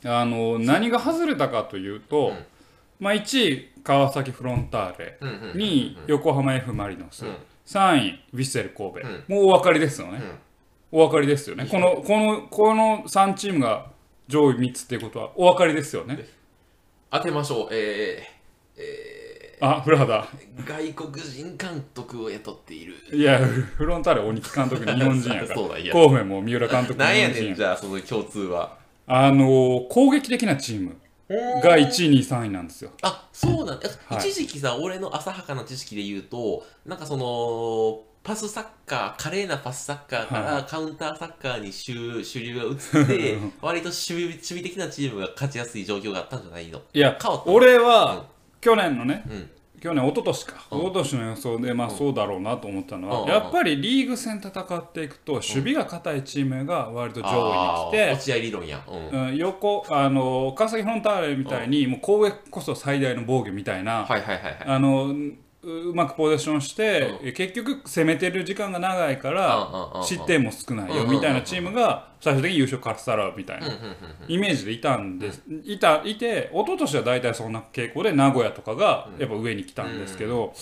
[0.04, 2.44] あの何が外れたかというと、うん。
[3.00, 5.26] まあ、1位川崎フロンターレう。
[5.26, 7.36] うんうんうん2位横浜 F・ マリノス、うん。
[7.64, 9.24] 3位ヴィッセル神戸、うん。
[9.28, 10.20] もうお分かりですよね、
[10.90, 11.66] お分かりですよね。
[11.70, 13.86] このこのこの3チームが
[14.26, 16.26] 上位3つっていうことはお分かりですよね。
[17.10, 17.68] 当てましょう。
[17.70, 18.26] え
[19.60, 20.26] あ古畑。
[20.56, 22.94] ー、外国人監督を雇っている。
[23.12, 25.54] いやフロンターレ鬼木監督日本人やから。
[25.56, 25.92] そうだいや。
[25.92, 28.76] 神戸も三浦監督日なんやねん、じゃあ、その共通は。
[29.06, 30.96] あの攻撃的なチーム
[31.28, 32.90] が1位2位3位なんですよ。
[33.02, 34.18] あそうなんだ、はい。
[34.18, 46.80] 一時期さ俺の浅はかな知識で言うとなんかそのパスサッカー華麗なパスサッカーかはらカウンターサッカーに主主流が移って 割と守備守備的なチームが勝ちやすい状況があったんじゃないの？
[46.94, 48.24] いや変わった俺は
[48.64, 49.50] 去年のね、うん。
[49.78, 50.80] 去年一昨年か、うん。
[50.80, 53.28] 一昨年の予想でまあそうだろうなと思ったのは、うん。
[53.28, 64.56] やっぱりリーグ戦戦っていくと守備が堅いチームが割と上位に来て、落合理論やうん、うん、横あの川崎フロンターレみたいにもう攻撃こそ最大の防御みたいな、はいはいはいはい。
[64.64, 65.14] あの
[65.64, 70.06] ううまくポゼッションして、結局攻めてる時間が長いから、うんうんうんうん。
[70.06, 71.04] 失点も少ないよ。
[71.04, 73.96] うんみたいなチームが最終的に優勝かっさらうみたいなうんうんうん
[74.28, 80.54] イメージでいたんです、いたいて一昨年は大体そんな傾向で名古屋とかがやっぱ上に来たんですけど、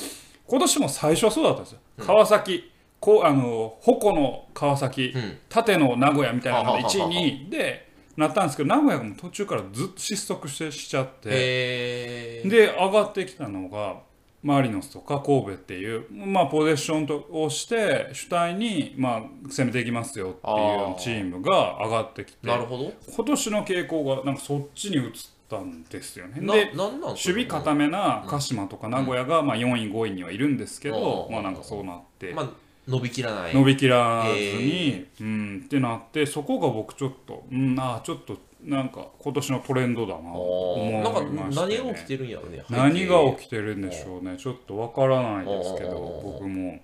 [0.46, 5.38] 今年も最初はそうだったんですよ、川崎こうあの矛の川崎、うん。
[5.48, 12.42] 縦の名古屋みたいなのが1はははは位2位でなったんですけど名古屋がもう途中からずっと失速してしちゃって。
[12.44, 13.96] で上がってきたのが
[14.42, 22.92] マリノスとか神戸っていう、まあ、ポゼッションとをして主体に、まあ、攻めていきますよっていうチームが上がってきてなるほど。
[23.14, 25.12] 今年の傾向がなんかそっちに移っ
[25.48, 26.40] たんですよね。
[26.40, 31.34] なで守備固めな鹿島とか名古屋がまあ4位5位にはいるんですけど、うん。
[31.34, 32.50] まあなんかそうなってまあ
[32.88, 33.54] 伸びきらない。
[33.54, 41.76] 伸びきらずに、うんってなってそこが僕ちょっとうんああちょっとなんか今年のトレンドだなと思いましたね。
[41.78, 44.36] 何が起きてるんやろね何が起きてるんでしょうね。
[44.36, 46.80] ちょっとわからないですけどうん僕も。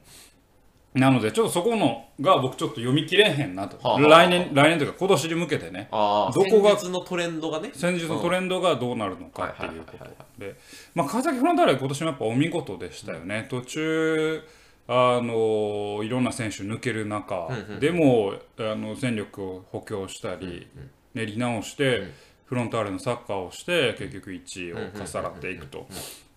[0.94, 3.76] なのでちょっとそこのが僕ちょっと読み切れへんなと。
[3.76, 5.88] はあはあ来年来年というか今年に向けてね。
[5.90, 7.70] どこが先日のトレンドがね。
[7.74, 10.04] 先日のトレンドがどうなるのかっていうこと
[10.38, 10.56] で。
[10.94, 13.46] まあ川崎フロンターレは今年もやっぱお見事でしたよね。
[13.48, 14.42] 途中
[14.90, 20.66] あのいろんな選手抜ける中うんうんでもあの戦力を補強したり
[21.14, 22.12] 練り直して
[22.46, 25.86] フロンターレのサッカーをして結局1位をかさらっていくと。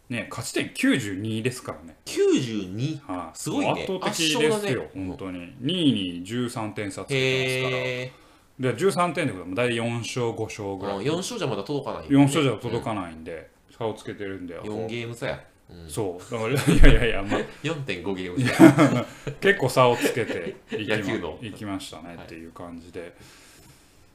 [0.10, 3.72] ね勝ち点92ですからね、92はい、すごいね。
[3.72, 4.90] 圧倒的です圧よ、ね。
[4.94, 5.40] 本当に。
[5.40, 8.22] 2位に13点差つけてますから。
[8.62, 10.98] で13点ってことは大体4勝5勝ぐらい。
[11.06, 16.32] 4勝じゃまだ届かないよ4勝じゃ届かないんで、差をつけてるんで4ゲーム差や、うん、そう。
[16.32, 19.06] だからいやいやいや、まあ、4.5ゲーム差。
[19.40, 20.98] 結構差をつけていきま
[21.42, 23.16] いきましたねはいっていう感じで。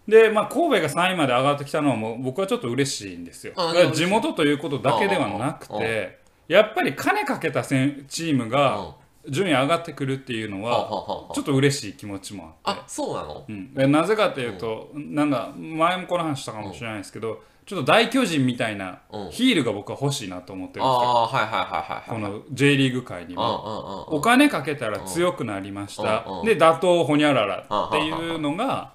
[0.08, 3.54] で、まあ、神戸が3位まで上がってきたのはもう僕はちょっと嬉しいんですよ。
[3.92, 8.94] 地元ということだけではなくて、やっぱり金かけた選チームが
[9.28, 12.80] 順位上がってくるっていうのは、はちょっと嬉しい気持ちもあって。
[12.82, 13.44] あそうなの？
[13.48, 19.30] うん、でなぜかというと、なんか前もこの話したかもしれないですけど、ちょっと大巨人みたいなうん。
[19.30, 21.00] ヒールが僕は欲しいなと思ってるんですよ。
[21.00, 24.06] ああはいはいはいはいはいこの J リーグ界にも。
[24.08, 26.24] うんお金かけたら強くなりました。
[26.44, 28.94] で打倒ほにゃららっていうのが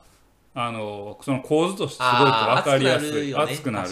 [0.53, 3.33] あのその構図としてすごい分かりやすい。
[3.33, 3.89] 熱熱くなる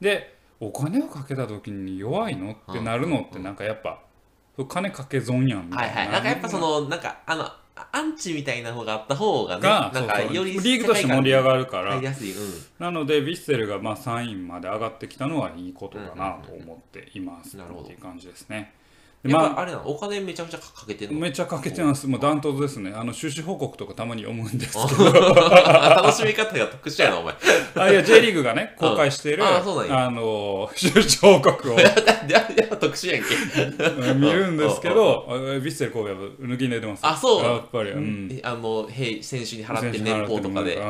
[0.00, 4.00] でお金をかけた時に弱いのってなるのってなんかやっぱ
[4.68, 5.94] 金かけ損やんみたいな。
[5.94, 6.08] はいはい。
[6.12, 7.50] なんかやっぱそのなんかあの
[7.90, 11.96] アンチみたいな方があった方がねがなんかよりリーグとして盛り上がるから。
[11.96, 12.04] うん。
[12.78, 17.56] なのでヴィッセルがまあ3位まで上がってきたのはいいことだなと思っています。
[17.56, 17.84] なるほど。
[17.84, 18.74] っていう感じですね
[19.24, 19.88] まあぱあれなの？
[19.88, 21.20] お金めちゃくちゃかけてるの？
[21.20, 22.06] めっちゃかけてます。
[22.08, 22.92] もうダントツですね。
[22.94, 25.12] あの収支報告とかたまに読むんですけど。
[25.12, 27.34] 楽しみ方が特殊やなお前。
[27.76, 31.76] あいや J リーグがね公開している、うんああの収支報告を。
[31.78, 34.14] やっぱ特殊やんけ。
[34.14, 37.00] 見るんですけど、あヴィッセル神戸は抜きに出てます。
[37.06, 37.44] あそう？
[37.44, 38.28] やっぱり、うん。
[38.32, 40.76] えあの兵選手に払って年俸とかで。
[40.76, 40.84] めっ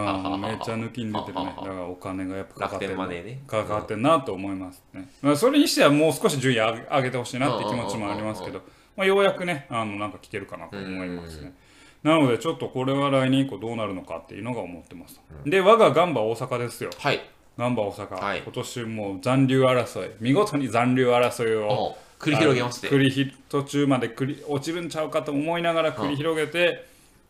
[0.64, 1.55] ちゃ抜きに出てるね。
[1.57, 3.42] だからお金がやっぱかかってるね。
[3.47, 5.09] かかってんなと思いますね。
[5.21, 8.62] まあそれにしてはもう少し順位上げてほしいなっていう気持ちもありますけど、
[8.96, 11.52] まあようやくね、あのなんか来てるかなと思いますね。
[12.02, 15.20] なのでちょっとこれは来年以降どうなるのかっていうのが思ってます。
[15.44, 16.90] で、我がガンバ大阪ですよ。
[16.98, 17.20] はい。
[17.58, 18.42] ガンバ大阪、はい。
[18.42, 22.88] 今年もう残留争い、見事に残留争いをお繰り広げまして。
[22.88, 26.87] 繰りひ途中まで繰り落ちるんちゃうかと思いながら繰り広げて、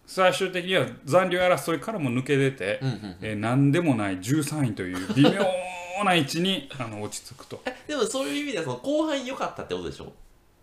[0.07, 5.33] 最終的には残留争いからも抜け出て、うんうんえー何でもない13位という微妙
[6.05, 7.63] な位置にあの落ち着くと。
[7.67, 10.13] えでもそういう意味ではその後半良かったってことでしょ？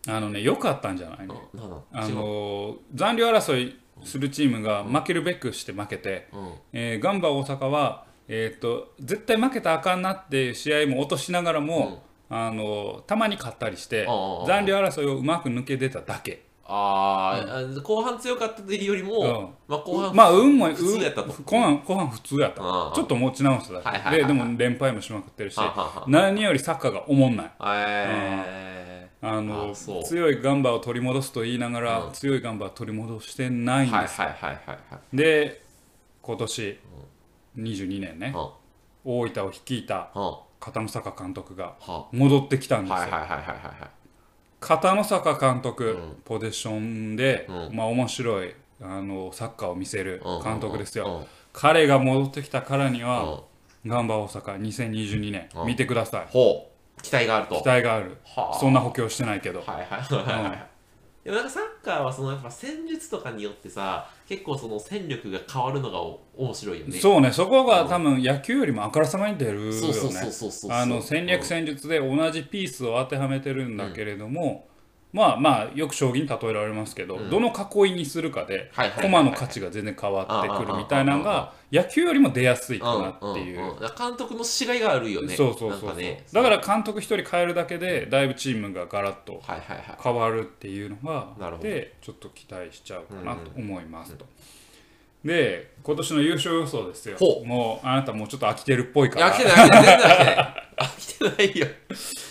[0.08, 6.54] あのね良かったんじゃないのあの残留争いするチームが負けるべくして負けて、うん。
[6.74, 16.46] えーガンバ大阪は、えー、と絶対負けたらあかんなって試合も落としながらも、あのたまに勝ったりして残留争いをうまく抜け出ただけ。
[16.72, 19.50] あーあ後半強かったというよりも、うん。
[19.68, 21.34] まあ、後半まあ運も普通やったと。
[21.34, 22.62] うん後半後半普通やった。
[22.64, 27.52] ああちょっと持ち直しただけ、はいはいはいはいででも連敗もしまくってるしははは何よりサッカーがおもんない。
[27.66, 28.69] え
[29.40, 32.12] あの強いガンバを取り戻すと言いながら、うん。
[32.14, 34.20] 強いガンバは取り戻してないんです、
[35.14, 35.62] で
[36.22, 36.80] 今年
[37.58, 38.54] 22年ね、は
[39.04, 40.12] 大分を率いた
[40.60, 41.76] 片野坂監督が
[42.12, 42.98] 戻ってきたんですよ、
[44.60, 46.18] 片野坂監督、うん。
[46.26, 47.76] ポゼッションで、うん。
[47.76, 50.44] まあ面白いあのサッカーを見せるうん。
[50.44, 51.26] 監督ですよ、うん。
[51.54, 53.08] 彼が戻ってきたからにうん。
[53.08, 53.44] は、
[53.86, 55.68] ガンバ大阪2022年、うん。
[55.68, 56.28] 見てください。
[56.30, 56.69] ほう
[57.02, 57.62] 期待があると。
[57.62, 58.18] 期待がある。
[58.24, 58.60] はあ。
[58.60, 60.02] そんな補強してないけど、はいはいはい
[60.44, 67.00] はい、でもなんかサッカーはそのやっぱ戦術とかによってさ結構その戦力が変わるのがお面白いよね。
[67.00, 67.32] そうね。
[67.32, 69.74] そこが多分野球よりもあからさまに出るよね。
[69.74, 74.68] そうそうそうあの戦略戦術で同じピースを当てはめてるんだけれども、
[75.12, 77.30] まあまあよく将棋に例えられますけど、うん。
[77.30, 79.24] どの囲いにするかではいはいはいはい。
[79.24, 83.58] 駒の価値が全然変わってくるみたいなのが野球よりも出やすいかなっていう。
[83.98, 85.36] 監督のしがいがあるよね。
[85.36, 86.26] そうそうそうそう、なんかね。
[86.32, 89.98] だから監督一人変えるだけでだいぶチームがガラッとはいはいはい。
[90.02, 91.70] 変わるっていうのがなるほど。
[91.70, 94.26] でちょっと期待しちゃうかなと思いますと。
[95.26, 97.18] で今年の優勝予想ですよ。
[97.18, 97.46] ほう。
[97.48, 99.28] もうあなたもうちょっと飽きてるっぽいいから。
[99.28, 99.98] や飽きてない飽きてない
[100.78, 101.32] 飽きてない。
[101.32, 101.68] 飽きてないよ。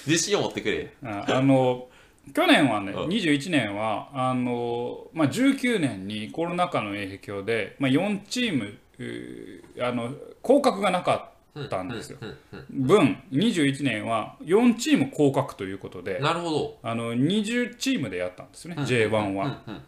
[0.06, 0.94] 自信を持ってくれ。
[1.04, 1.88] ああの
[2.32, 3.08] 去年はね、うん。
[3.08, 8.78] 21年はあの、まあ、19年にコロナ禍の影響で、まあ、4チーム
[9.80, 10.12] あの
[10.42, 12.18] 降格がなかったんですよ。
[12.70, 16.78] 分21年は4チーム降格ということでなるほど。
[16.82, 19.62] あの20チームでやったんですよね、J1 は。
[19.66, 19.82] うんうん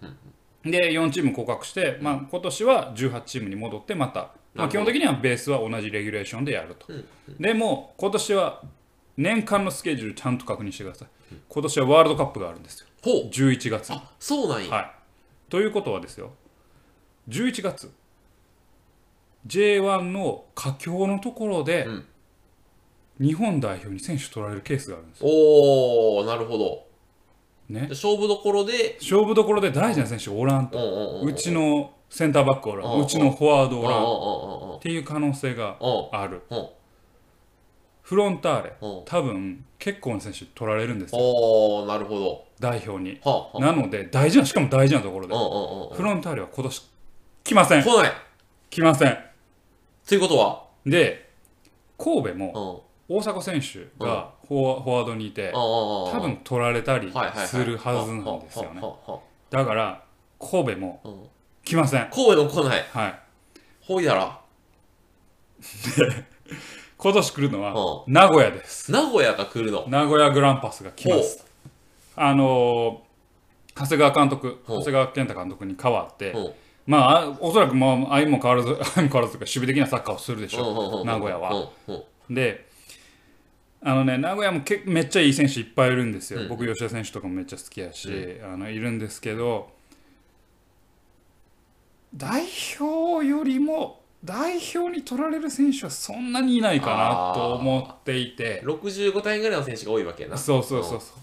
[0.65, 0.71] うん。
[0.71, 7.05] で4チーム降格して、まあ、今年は18チームに戻ってまた、まあ、基本的にはベースは同じレギュレーションでやると、うん
[7.39, 8.63] でも今年は
[9.21, 11.09] 年間のスケジュールちゃんと確認してください。
[11.49, 12.87] 今年はワールドカップがあるんですよ。
[13.03, 13.15] ほう。
[13.29, 13.91] 11月。
[13.91, 14.71] にあそうなんや。
[14.75, 14.91] はい。
[15.51, 16.31] ということはですよ。
[17.29, 17.93] 11月。
[19.47, 22.07] J1 の佳境のところで、うん。
[23.21, 25.29] 日本代表に選手取られるケースがあるんですよ。
[25.29, 26.87] おおなるほど。
[27.69, 27.89] ね。
[27.91, 28.97] 勝負どころで？
[29.03, 34.81] 勝負どころで大事な選手おらんと、うんうんうんうちのセンターバックおらん、うんうちのフォワードおらん、っうんうんうんうん。
[34.81, 36.19] ていう可能性がうん。
[36.19, 36.43] ある。
[36.49, 36.69] うん
[38.11, 38.87] フロンターレう。
[38.89, 41.21] ん多分結構な選手取られるんですよ。
[41.21, 42.45] おーなるほど。
[42.59, 43.21] 代表に。
[43.23, 45.35] はあはなので大事なしかも大事なところで。
[45.35, 45.97] あうんうんうん。
[45.97, 46.91] フロンターレは今年
[47.45, 47.85] 来ません。
[47.85, 48.13] 来ない。
[48.69, 49.17] 来ません。
[50.09, 50.65] ということは？
[50.85, 51.31] で
[51.97, 52.39] 神戸うん。
[52.39, 57.13] も大迫選手がフォワフォワードにいて多多分取られたり
[57.47, 58.83] するはずなんですよね。
[59.51, 60.03] だから
[60.41, 61.23] 神戸もうん。
[61.65, 62.09] 来ません。
[62.13, 62.85] 神戸の来ない。
[62.93, 63.21] はい。
[63.83, 64.41] ほいだら
[67.03, 68.11] 今年来るのはう。
[68.11, 68.93] 名古屋です。
[68.93, 69.87] 名古屋が来るの。
[69.89, 71.45] 名古屋グランパスが来ます。
[72.15, 73.11] あのー
[73.75, 76.39] 長谷川監督長谷川健太監督に代わってう。
[76.51, 76.53] ん
[76.87, 81.05] まああおそらくまあ相も変わらず 相も変わらず守備的なサッカーをするでしょう。
[81.05, 81.71] ん名古屋は。
[82.29, 82.67] で
[83.83, 86.49] あのね名古屋もけめっちゃいい選手いっぱいいるんですよ、うん。
[86.49, 89.71] 僕吉田選手とかもめっちゃ好きやし、あのいるんですけど
[92.15, 92.45] 代
[92.79, 98.63] 表よりも代表に取られる選手はそんなにいないかなと思っていて。
[98.65, 100.37] 65対ぐらいの選手が多いわけやな。
[100.37, 101.15] そうそうそうそ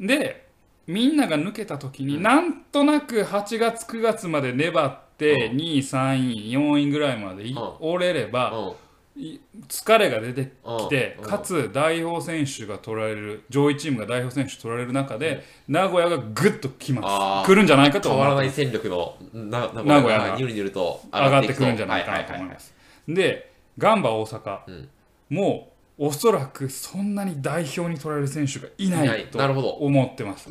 [0.00, 0.06] う。
[0.06, 0.48] で
[0.86, 5.56] みんなが抜けた時に、なんとなく8月9月まで粘って、うん。
[5.56, 7.72] 2位3位4位ぐらいまでい、うん。
[7.80, 8.68] 折れれば、うん。
[8.68, 8.74] い
[9.14, 11.28] 疲れが出てきて、うん。
[11.28, 17.46] かつ代表選手が取られる上位チームが代表選手取られる中で、名古屋がぐっと来ます。
[17.46, 22.74] 来るんじゃないかと変わらない戦力のな名名古屋がと上がってくるんじゃないかなと思います。
[23.06, 24.60] でガンバ大阪。
[24.66, 24.88] うん。
[25.28, 29.68] もおそらくそんなに代表に取られる選手がいないとなるほど。
[29.68, 30.48] 思ってます。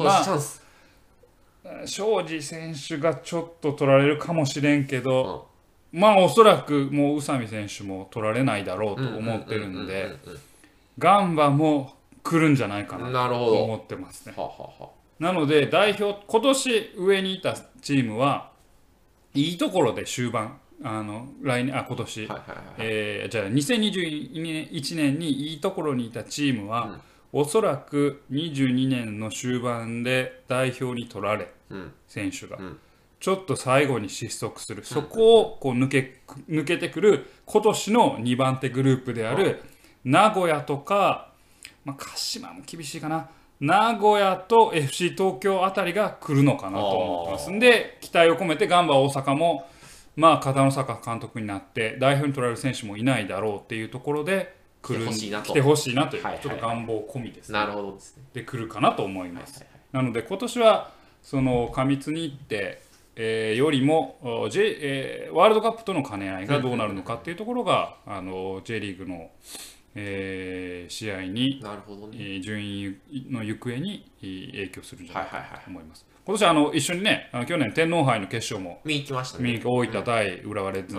[1.86, 5.51] 庄司選手がちょっと取られるかもしれんけど、
[5.92, 10.39] まあおそらくもう宇佐美選手も取られないだろうと思ってるんでうんうん
[11.00, 14.34] ガンバも来るんじゃないかうんうんなと思ってますね。
[14.38, 14.89] ははは
[15.20, 18.52] なので代表今年上にいたチームは
[19.34, 22.28] いいところで終盤あの来年あ今年、
[22.80, 27.00] えーじゃあ2021年にいいところにいたチームは、
[27.32, 31.92] おそらく22年の終盤で代表に取られうん。
[32.08, 32.80] 選手が、うん
[33.22, 39.61] ちょっと最後に失速する、そこをこう抜け抜けてくる今年の2番手グループである
[40.03, 41.32] 名古屋とか、
[41.86, 43.30] まあ、鹿島も厳しいかな。
[43.59, 47.51] 名古屋と FC 東京あたりが来るのかなと思ってます。
[47.51, 49.69] んで期待を込めてガンバ大阪も
[50.15, 55.45] まあ片野坂監督になって代表に取られる選手もいないだろうっていうところで来る来てほしいなと。
[55.51, 56.49] 来てほしいなという、はいはいはい。
[56.49, 58.24] ちょっと願望込みですね、なるほどですね。
[58.34, 60.03] で来るかなと思います、はいはい。
[60.03, 60.91] なので今年は
[61.22, 62.82] その過密に行って、
[63.16, 69.30] えーよりも、お J えーワールドカップとの兼ね合いがどうなるのかっていうところが、あの J リーグの、
[69.95, 72.18] えー試合に、なるほどね。
[72.20, 72.97] えー順位
[73.30, 76.05] の行方にえー影響するんじゃないかと思います。
[76.24, 79.43] 今年あの一緒にねあの去年天皇杯の決勝も見に行きましたね。
[79.43, 80.95] 見に大分対浦和レッズ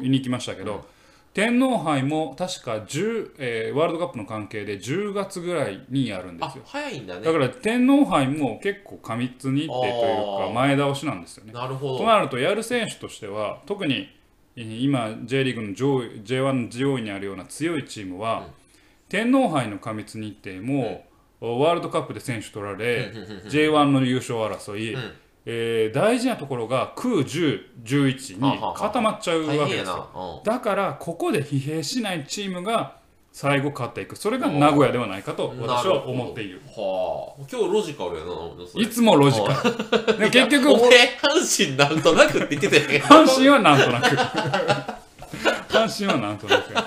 [0.00, 0.84] 見に行きましたけど、
[1.36, 6.62] 天皇杯も確か10、えーワールドカップの関係で10月ぐらいにやるんであすよ。
[6.64, 7.20] 早いんだね。
[7.20, 11.52] だから天皇杯も結構過密日程というか前倒しなんですよね。
[11.52, 11.98] なるほど。
[11.98, 14.08] となるとやる選手としては特に
[14.56, 18.48] えー今 J リーグの上位 J1 の上位にあるような強いチームは、
[19.10, 21.04] 天皇杯の過密日程も、
[21.42, 23.12] ワールドカップで選手取られ、
[23.50, 25.12] J1 の優勝争い、うん
[25.48, 30.42] えー大事なところが9、10、11に固まっちゃうわけですよ。
[30.44, 32.96] だからここで疲弊しないチームが
[33.32, 34.16] 最後勝っていく。
[34.16, 36.60] それが名古屋ではないかと私は思っている。
[36.66, 37.42] はあ。
[37.48, 39.62] 今日ロジカルやないつもロジカ
[40.08, 40.18] ル。
[40.18, 40.88] で結局お前
[41.22, 43.02] 阪神なんとなくって言ってたやん。
[43.02, 44.06] 阪神はなんとなく。
[45.68, 46.80] 阪神はなんとなくや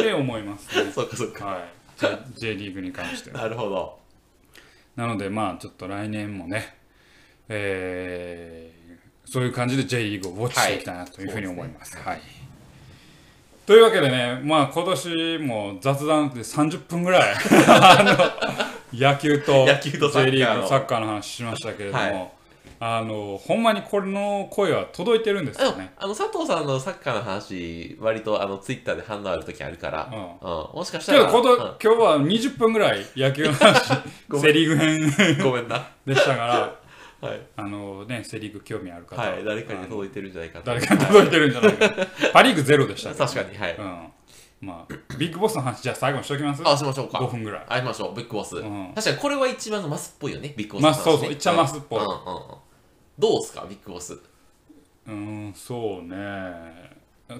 [0.00, 0.92] って思いますね。
[0.92, 1.46] そうかそうか。
[1.46, 1.62] はい。
[1.98, 3.42] J, J リーグに関しては。
[3.42, 3.98] なるほど。
[4.94, 6.76] なのでまあちょっと来年もね
[7.48, 8.72] えー
[9.32, 11.96] そういう感じで J リーグをウォッチしていきたいなというふうに思います。
[11.96, 12.20] はい。
[13.64, 17.34] というわけでね、まあ、今年も雑談で30分ぐらい
[17.66, 18.02] あ
[18.92, 22.30] の野球と J リーグのサッカーの話しましたけれども、はい。
[22.78, 25.94] あのほんまにこれの声は届いてるんですよね。
[25.96, 30.18] あの佐藤さんのサッカーの話割とあのツイッターで反応ある時あるから、うん。
[30.18, 30.76] うん。
[30.76, 31.58] もしかしたら、けどこと、うん。
[31.58, 33.86] 今日は20分ぐらい野球の話
[34.42, 35.86] セ・リーグ編ごめんな。
[36.04, 36.81] でしたから
[37.22, 39.22] はい、あの、ね、セ・リーグ興味ある方。
[39.22, 40.66] はい、誰かに届いてるんじゃないかと。
[40.66, 42.06] 誰かに届いてるんじゃないか。
[42.32, 43.24] パ・リーグゼロでしたけど。
[43.24, 44.12] 確かにはい、うん。
[44.60, 46.62] まあ、ビッグボスの話じゃあ最後にしておきます？
[46.64, 47.18] あしましょうか。
[47.18, 47.64] 5分ぐらい。
[47.68, 48.14] ありましょう。
[48.16, 48.92] ビッグボス、ん。
[48.94, 52.00] 確かにこれは一番のマスっぽいよねビッグボスまあそうそう一番マスっぽい。
[52.00, 52.20] うんうんうん。
[53.18, 54.18] どうですかビッグボス。
[55.06, 56.91] うんそうね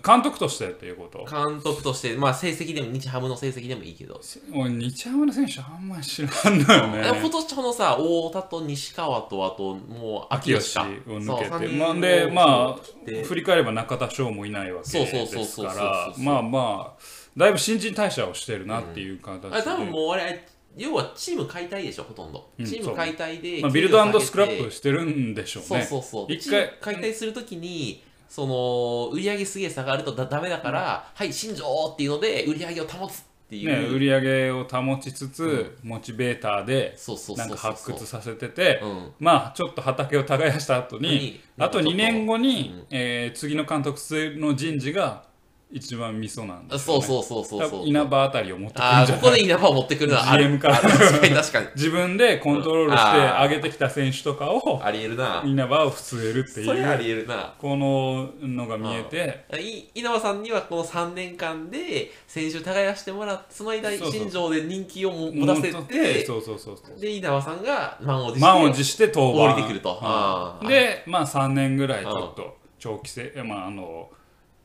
[0.04, 1.26] 監督としてっていうこと？
[1.30, 4.20] 監督としてまあ成績でも日ハムの成績でもいいけど、
[4.54, 7.20] 俺日ハムの選手あんまり知らんのよね。
[7.20, 11.68] 今年このさ太田と西川とあともう秋秋吉を抜けて。
[11.76, 17.02] まあでをまあ振り返れば中田翔もいないわけそうそうですそうそうそうからまあまあ
[17.36, 26.32] だいぶ新陳代謝をしてるなっていう形で、あれ多分もうあれ要はチーム解体でしょほとんど、うんチーム解体で、まあ、ビルドスクラップしてるんでしょうそうねそうそう。
[26.32, 28.02] 一回解体するときに
[28.32, 39.12] その売り上げすげえ下がるとだダメだから、はい新庄っていうので売り上げを保つっていう、ね、売り上げを保ちつつ、モチベーターでそうそうなんか発掘させてて、うん。
[39.20, 42.86] まあちょっと畑を耕した後ににあと2年後に、うん。
[42.88, 44.00] えー次の監督
[44.38, 45.24] の人事が
[45.72, 47.88] 一番ミソなんですよ、ね、 そうそうそうそうそう。
[47.88, 50.44] 稲葉あたりを持ってくるあここで稲葉を持ってくるのはある。
[50.44, 50.76] GM から。
[50.76, 51.34] あ確かに。
[51.34, 55.42] 確かに自分でコントロールして上げてきた選手とかをありえるな。
[55.46, 57.54] 稲葉を据えるってそれあいうりえるな。
[57.58, 59.44] こののが見えて。
[59.58, 69.54] い稲葉さんにはこの3年間で選手耕してもらってその間新庄で人気をも持たせててそうそうそうそうで稲葉さんが満を持して満を持して登板。
[69.54, 70.60] 降りてくると。
[70.62, 74.10] うんでまあ3年ぐらいちょっと長期生まああの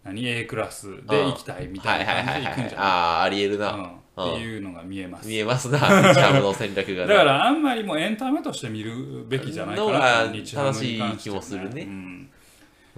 [0.08, 2.88] 何？A クラスで行きたいみたいな感じで行くんじゃない？
[2.88, 3.84] ああありえるな、うん。
[3.86, 5.28] っていうのが見えます。
[5.28, 5.80] 見えますな。
[5.80, 7.14] チャームの戦略がな。
[7.14, 11.82] だからあんまりもうエンタメとして見るべきじゃないかな日ハムに関しては正しい気もするね。
[11.84, 12.30] うん。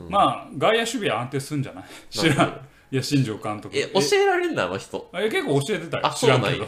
[0.10, 1.84] まあ外野守備は安定するんじゃない？
[2.10, 2.62] 知らん。
[2.92, 3.78] いや新庄監督。
[3.78, 5.10] え教えられんだあの人。
[5.14, 6.08] え結構教えてたよ。
[6.08, 6.68] あ知らんけど。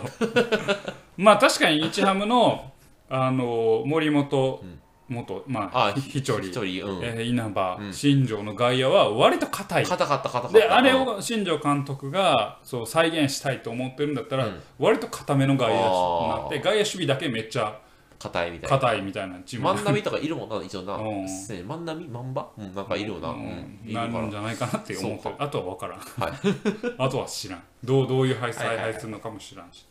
[1.18, 2.72] まあ確かに日ハムの
[3.10, 4.64] あの森本
[5.12, 6.48] 元、まああひひちょり。
[6.50, 7.94] 一人うん、えー稲葉、うん。
[7.94, 9.84] 新庄の外野は割と硬い。
[9.86, 14.60] 硬かった硬かったであれを新庄監督がそう再現したいと思ってるんだったら、うん。
[14.80, 17.80] 割と硬めの外野になって外野守備だけめっちゃ
[18.20, 18.78] 硬いみたいな。
[18.80, 20.94] 硬いみたいなチーム万波とかいるもんな一応な。
[20.98, 21.28] うん。
[21.28, 22.08] せ万波？
[22.08, 23.40] 万波うんなんかいるよな、ううん。
[23.42, 26.00] んいるからなるんじゃないかなって思ってそうあとは分からん。
[26.00, 26.32] はい。
[26.98, 27.64] あとは知らん。
[27.84, 29.86] どうどういう配はいはいはい采配するのかも知らんし、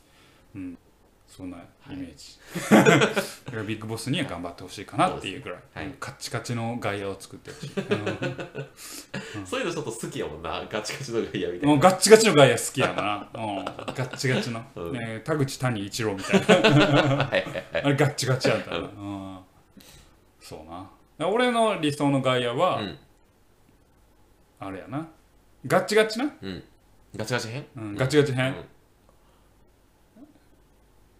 [0.55, 0.79] うん
[1.41, 1.57] そんな
[1.91, 2.39] イメージ、
[2.71, 5.87] だからビッグボスには頑張ってほしいかなっていうくらい、はい。
[5.87, 7.71] うんカッチカチの外野を作ってほしい、
[9.49, 10.63] そういうのちょっと好きやもんな。
[10.71, 11.59] ガチガチの外野みたいな。
[11.63, 11.69] うん。
[11.69, 14.93] もうガッチガチの外野好きやな、うん、ガッチガチの、 うん。
[14.93, 16.47] ね、田口谷一郎みたいな。
[16.47, 17.65] はいはいはい。
[17.85, 19.39] あれガッチガチやったな、うん。
[20.41, 21.27] そうな。
[21.27, 22.99] 俺の理想の外野は、うん。
[24.59, 25.09] あれやな。
[25.67, 26.63] ガッチガチな、うん。
[27.17, 27.67] ガチガチ編？
[27.75, 28.65] うん、ガチガチ編、うん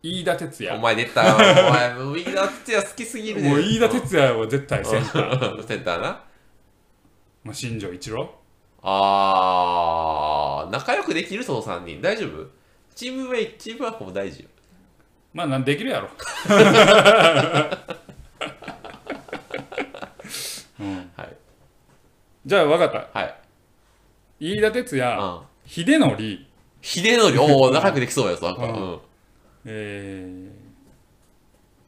[0.03, 1.39] 飯田哲お也前出たお
[1.73, 5.51] 前もう飯田哲也好きすぎるねもう飯田哲也は絶対センター。
[5.57, 6.25] 也センターな。
[7.45, 8.35] まあ新庄一郎。
[8.83, 10.71] あー。
[10.71, 12.01] 仲良くできるその3人。
[12.01, 12.47] 大丈夫？
[12.95, 14.49] チームウェイチームワークも大事よ。
[15.35, 16.09] まあなんできるやろ、
[20.81, 21.37] うん、はい。
[22.45, 23.19] じゃあ分かった。
[23.19, 23.35] はい。
[24.57, 25.41] 飯田哲也うん。
[25.67, 26.17] 秀則。
[26.83, 27.41] 秀則？
[27.43, 28.71] おお仲良くできそうやつなんかうん。
[28.71, 29.01] うん
[29.65, 30.51] え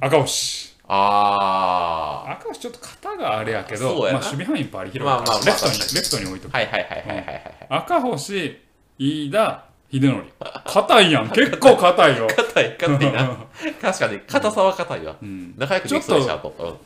[0.01, 0.73] ー、赤星。
[0.89, 5.45] あ赤星ちょっと肩があれやけどまあ、守備範囲いっぱいあり広いまあまあまあ。
[5.47, 6.53] レフトにレフトに置いとく。
[6.53, 8.61] ーはいはいはいはいはいはい赤星
[8.99, 10.25] 飯田秀則。
[10.65, 11.29] 硬いやん。
[11.29, 13.37] 結構硬いよ、硬い硬いな。
[13.81, 15.17] 確かに硬さは硬いわ。
[15.23, 16.81] うん、仲良くできそうでと。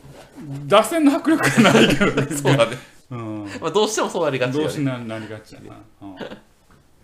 [0.67, 2.27] 打線の迫力がないけどね。
[2.29, 2.77] う んそうだね。
[3.11, 3.51] うん。
[3.61, 4.65] まあどうしてもそうなりがちね。
[4.65, 6.15] うしななりがちやな、うん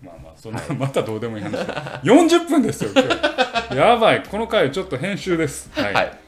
[0.04, 1.56] まあまあそんな またどうでもいい話
[2.02, 3.76] 40分ですよ今日。
[3.76, 4.22] やばい。
[4.22, 5.70] この回ちょっと編集です。
[5.72, 6.18] はい、はい。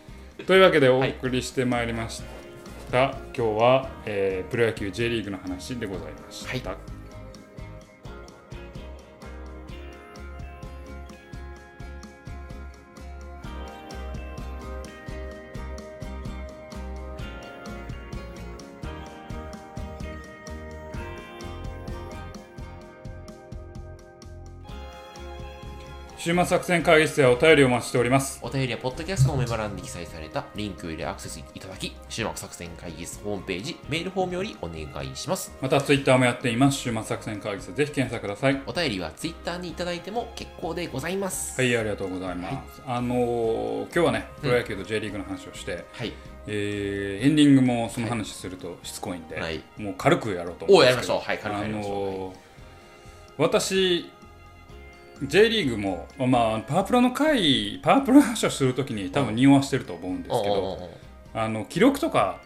[0.47, 2.23] というわけでお送りしてまいりまし
[2.91, 6.96] た、今日は、えープロ野球 J リーグの話でございました、はい
[26.19, 35.55] 週末作戦会議室ではお便りをお待ちしておりますお便りはポッドキャストのメモ欄に記載されたリンクよりアクセスいただき、終幕作戦会議室ホームページ、メールフォームよりお願いします。
[35.61, 41.61] またツイッターもやっています週末作戦会議室ぜひ検索くださいお便りはツイッターにいただいても結構でございます。
[41.61, 46.15] はいありがとうございます、あのー今日はねプロ野球と J リーグの話をして、はい。
[46.47, 51.21] えーエンディングもその話するとしつこいんで、はいもう軽くやろうと思おうやりましょう。
[51.21, 51.93] はい、軽くやりましょう。
[51.93, 52.47] はいあのー
[53.39, 54.11] 私
[55.23, 60.91] J リーグも、まあ、パワープロの回パワープロの話をするときに多分匂わしてると思うんですけど、
[61.35, 62.41] あの記録とか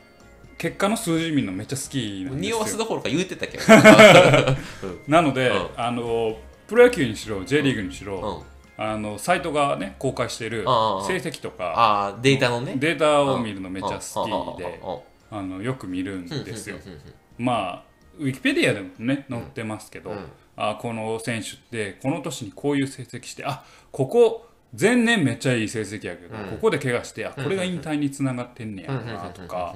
[0.58, 3.64] 結果の数字見るのめっちゃ好きなんです匂わすよどころか言うてたけど。
[5.08, 5.68] なので、うん。
[5.76, 8.44] あのプロ野球にしろ J リーグにしろ、
[8.78, 8.84] うん。
[8.84, 12.74] あのサイトがね公開している成績とかああ、データのね。
[12.76, 15.00] データを見るのめっちゃ好きでうんうんうん
[15.32, 16.76] あのよく見るんですよ。
[16.76, 17.00] うんうんうん
[17.38, 20.16] まあウィキペディアでもね載ってますけど、うん
[20.56, 24.46] あこの選手ってこの年にこういう成績してあここ
[24.78, 26.50] 前年めっちゃいい成績やけど、うん。
[26.50, 29.74] ここで怪我してあこれが引退につながってんねやなとか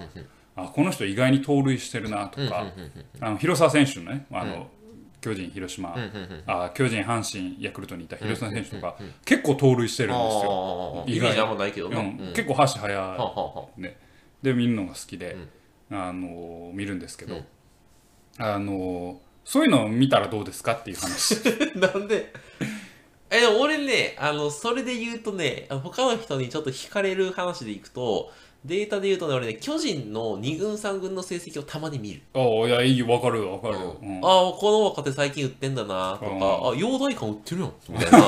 [0.57, 2.67] あこの人意外に盗塁してるなとか
[3.21, 4.69] あの広沢選手のねあの、
[5.21, 5.97] 巨人広島、
[6.47, 10.13] あ巨人阪神ヤクルトにいた広島選手とか、結構盗塁してるん。
[10.13, 11.49] ですよ、意外あーイメージあん。
[11.49, 12.07] まないけどな、うん。
[12.07, 12.33] うん。
[12.35, 13.97] 結構箸早い、ね、
[14.43, 15.37] で見るのが好きで、
[15.91, 16.99] あの見るん。
[16.99, 17.41] ですけど、
[18.39, 21.37] あのそういうのを見たらどうですかっていう話。
[21.37, 22.33] あ なんで？
[23.31, 28.31] えでも俺ねあのそれで言うとね他の人にちょっと惹かれる話でいくと
[28.65, 33.75] データで言うとね俺ね巨人の2軍3軍の成績をたまに見る、ああいやいいよ分かる分かる。
[33.75, 34.17] よ、うん。
[34.19, 36.69] ああこの若手最近売ってんだなとか、うん。
[36.71, 38.19] あ陽大館売ってるやんみたいな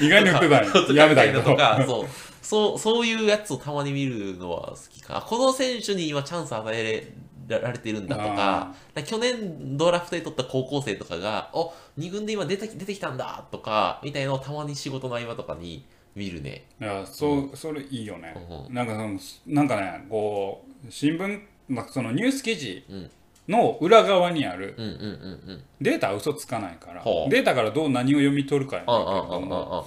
[0.00, 2.06] 意外に売ってた んややめたけどとかそう。
[2.42, 5.18] そうそういうやつをたまに見るのは好きか。
[5.18, 7.10] あこの選手に今チャンス与え
[7.48, 8.74] られてるんだとか
[9.06, 16.66] 去年ドラフトで取った高校生とかがお2軍で今出てき出てきたんだとかみたいなのをたまに仕事の合間とかに見るね。
[16.80, 18.34] いやそう、それいいよね、
[18.68, 23.10] うなんかそのなんかねこう新聞、まあ、そのニュース記事うん。
[23.48, 25.64] の裏側にあるうんうんうんうん。
[25.80, 29.86] データは嘘つかないから、データからどう何を読み取るかやけどあも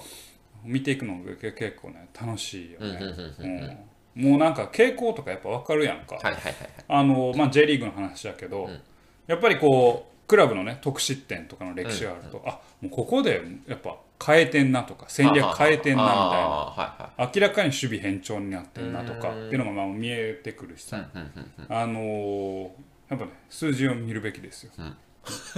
[0.64, 3.62] 見ていくのが結結構ね楽しいようんうんうんね、うんうん。
[3.62, 3.78] うん
[4.14, 6.54] もうなんか傾向とかやっぱ分かるやんか、はいはいはいはい。
[6.88, 8.80] あのまあ、J リーグの話だけど、ん。
[9.26, 19.46] やっぱりこうクラブのね得失点とかの歴史があると、あもうここでやっぱ変えてんなとか戦略変えてんなみたいなああはいはい明らかに守備変調になってんなとかうん。
[19.46, 21.30] っていうのがまあ見えてくるしさ、うんうん
[21.68, 22.68] うんあのー
[23.10, 24.72] やっぱね数字を見るべきですよ、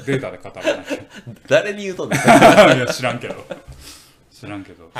[0.04, 0.98] データで語らなきゃ。
[1.48, 2.18] 誰に言うとんねん
[2.76, 3.34] いや知らんけど。
[4.32, 4.90] 知らんけど、っ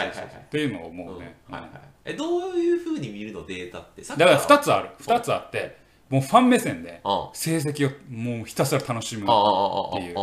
[0.51, 1.19] ていうのをもううん。
[1.19, 1.71] ね、はいはい
[2.05, 4.03] えどういうふうに見るのデータって？
[4.03, 4.91] だだから2つある。
[5.01, 10.15] 2つあってもうファン目線であ成績をもうひたすら楽しむっていう。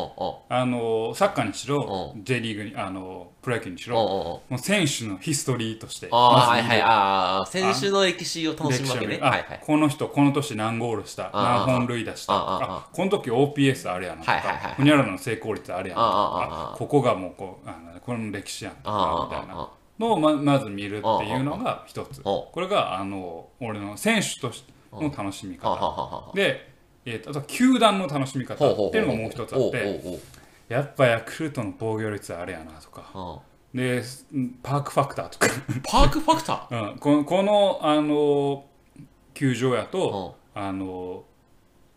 [0.48, 6.08] あのサッカーにしろう J リーグにあのプロ野球にしろもう選手のヒストリーとして。
[6.12, 9.20] ああ、はいはい、ああ、選手の歴史を楽しむわけね。
[9.66, 12.34] この人この年何ゴールしたあ何本塁打した。
[12.36, 14.40] あこの時 OPS あれやなとか
[14.78, 18.76] ほにゃららの成功率あれやなとかあここがもうこうあのこの歴史やん。
[18.76, 19.68] とかみたいな
[20.02, 22.20] のをままず見るっていうのが一つ。
[22.20, 26.32] あこれがあの俺の選手としての楽しみ方。
[26.34, 26.70] で、
[27.06, 30.20] えーとあとは球団の楽しみ方っていうのがもう一つあって
[30.68, 33.10] やっぱヤクルトの防御率あれやなとか。
[33.14, 33.39] あ
[33.74, 34.04] で
[34.62, 35.47] パークファクターとか。
[35.84, 36.91] パークファクター？
[36.91, 38.66] うん、このこのあの
[39.34, 41.24] 球場やと、あの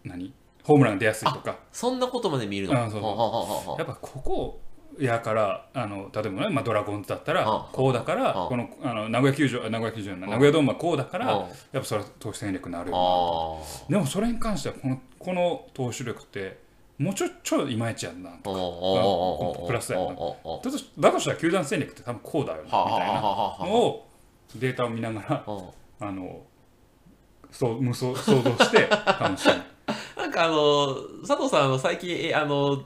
[0.04, 0.32] 何？
[0.62, 1.58] ホームラン出やすいとか。
[1.72, 2.74] そんなことまで見るの？
[2.74, 4.60] やっぱここ
[4.98, 11.38] やからあの例えばね、まあ、ドラゴンズだったらあこうだからあこのあの名古屋球場あ名古屋球場名古屋ドームはこうだからあ
[11.72, 16.58] やっぱそれは投手戦略になるよあなでもそれに関してはこのこの投手力って
[16.98, 20.04] もうちょちょいまいちやんなあおプラスやな。
[20.04, 20.08] お
[20.44, 24.08] おおだとだとしたら球団戦略って多分こうだよなみたいなのを
[24.54, 25.68] データを見ながらうん
[26.00, 26.42] あの
[27.50, 29.54] そう無想想像して楽しむ。
[30.16, 30.94] なんかあの
[31.26, 32.82] 佐藤さん最近えあの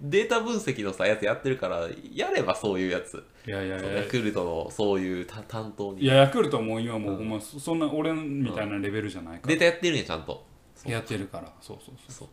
[0.00, 3.24] データ分析のさやつやってるからやればそういうやつ。
[3.46, 3.78] いやいや。
[3.78, 6.02] いやヤクルトのそういうた担当に。
[6.02, 9.48] いやヤクルトも今もうそそんな俺みたいなレベルじゃないから。
[9.48, 10.44] データやってるんやちゃんと。
[10.86, 11.52] やってるから。
[11.60, 12.28] そうそうそう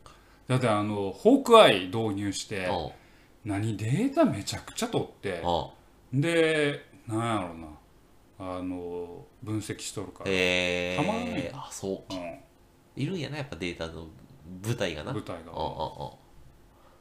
[0.48, 3.52] だってあのホークアイ導入してうん。
[3.52, 5.42] 何データめちゃくちゃ取って
[6.14, 6.22] うん。
[6.22, 7.68] でなんやろうな。
[8.40, 11.36] あの分析しとるから、えたまに。
[11.36, 12.18] ー、あそうう
[12.96, 14.08] いるんやなやっぱデータの
[14.64, 15.12] 舞台がな。
[15.12, 16.12] ん、舞台うんうんが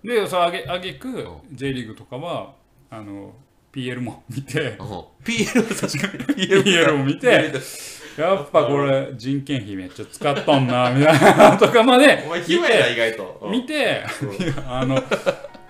[0.07, 1.40] でそれあげあげくん。
[1.52, 2.54] J リーグとかは
[2.90, 3.34] あの
[3.72, 4.76] PL も見て。
[4.78, 5.11] PL も
[5.74, 6.46] 確かに。
[6.64, 7.52] PL も見て
[8.16, 13.48] やっぱこれ人件費めっちゃ使っとんなみたいな とかまでお前意外と。
[13.50, 14.04] 見て
[14.66, 15.02] あの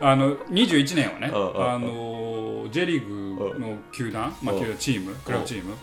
[0.00, 4.60] あの21年はねあの J リーグの球団、まあ、うん。
[4.60, 5.74] 球団チームクラブチーム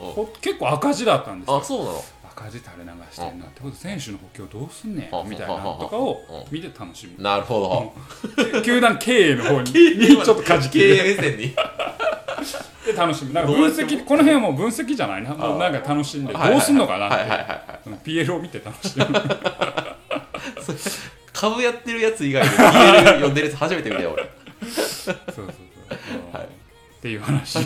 [0.42, 1.58] 結構赤字だったんですよ。
[1.58, 2.04] あ、そうなの？
[2.36, 6.20] 赤字垂れ流してんなってこと選手の補強どうすんねうんんみたいなのとかを
[6.52, 7.94] 見て楽しむなるほ
[8.36, 8.62] ど。
[8.64, 11.56] 球団経営の方に にちょっと舵切経る営目線に。
[12.86, 15.30] で楽しむなんか分析この辺はもう分析じゃないな。
[15.34, 17.20] もうなんか楽しんでどうすんのかなっ
[17.82, 19.06] て PL を見て楽しむ
[21.32, 24.24] 株やってるやつ以外で PL 読んでるやつ初めて見たよ俺。
[24.70, 25.46] そうそうそう、
[26.34, 26.44] はい。
[26.44, 26.48] っ
[27.02, 27.60] ていう話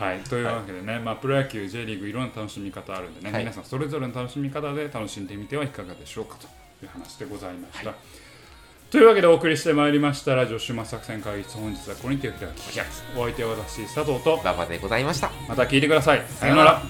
[0.00, 3.42] はいというわけでね、まあ、プロ野球 J リーグいろんな楽しみ方あるんでね、はい。
[3.42, 6.46] 皆さんそれぞれの楽しみ方で楽しんでみてはいかがでしょうかと
[6.82, 7.94] いう話でございました、
[8.90, 12.80] というわけでお送りしてまいりましたラジオ終末作戦会議室本日はこれにてお開き
[13.14, 15.30] お相手は私佐藤と馬場でございました。
[15.46, 16.24] また聞いてください。
[16.26, 16.82] さようなら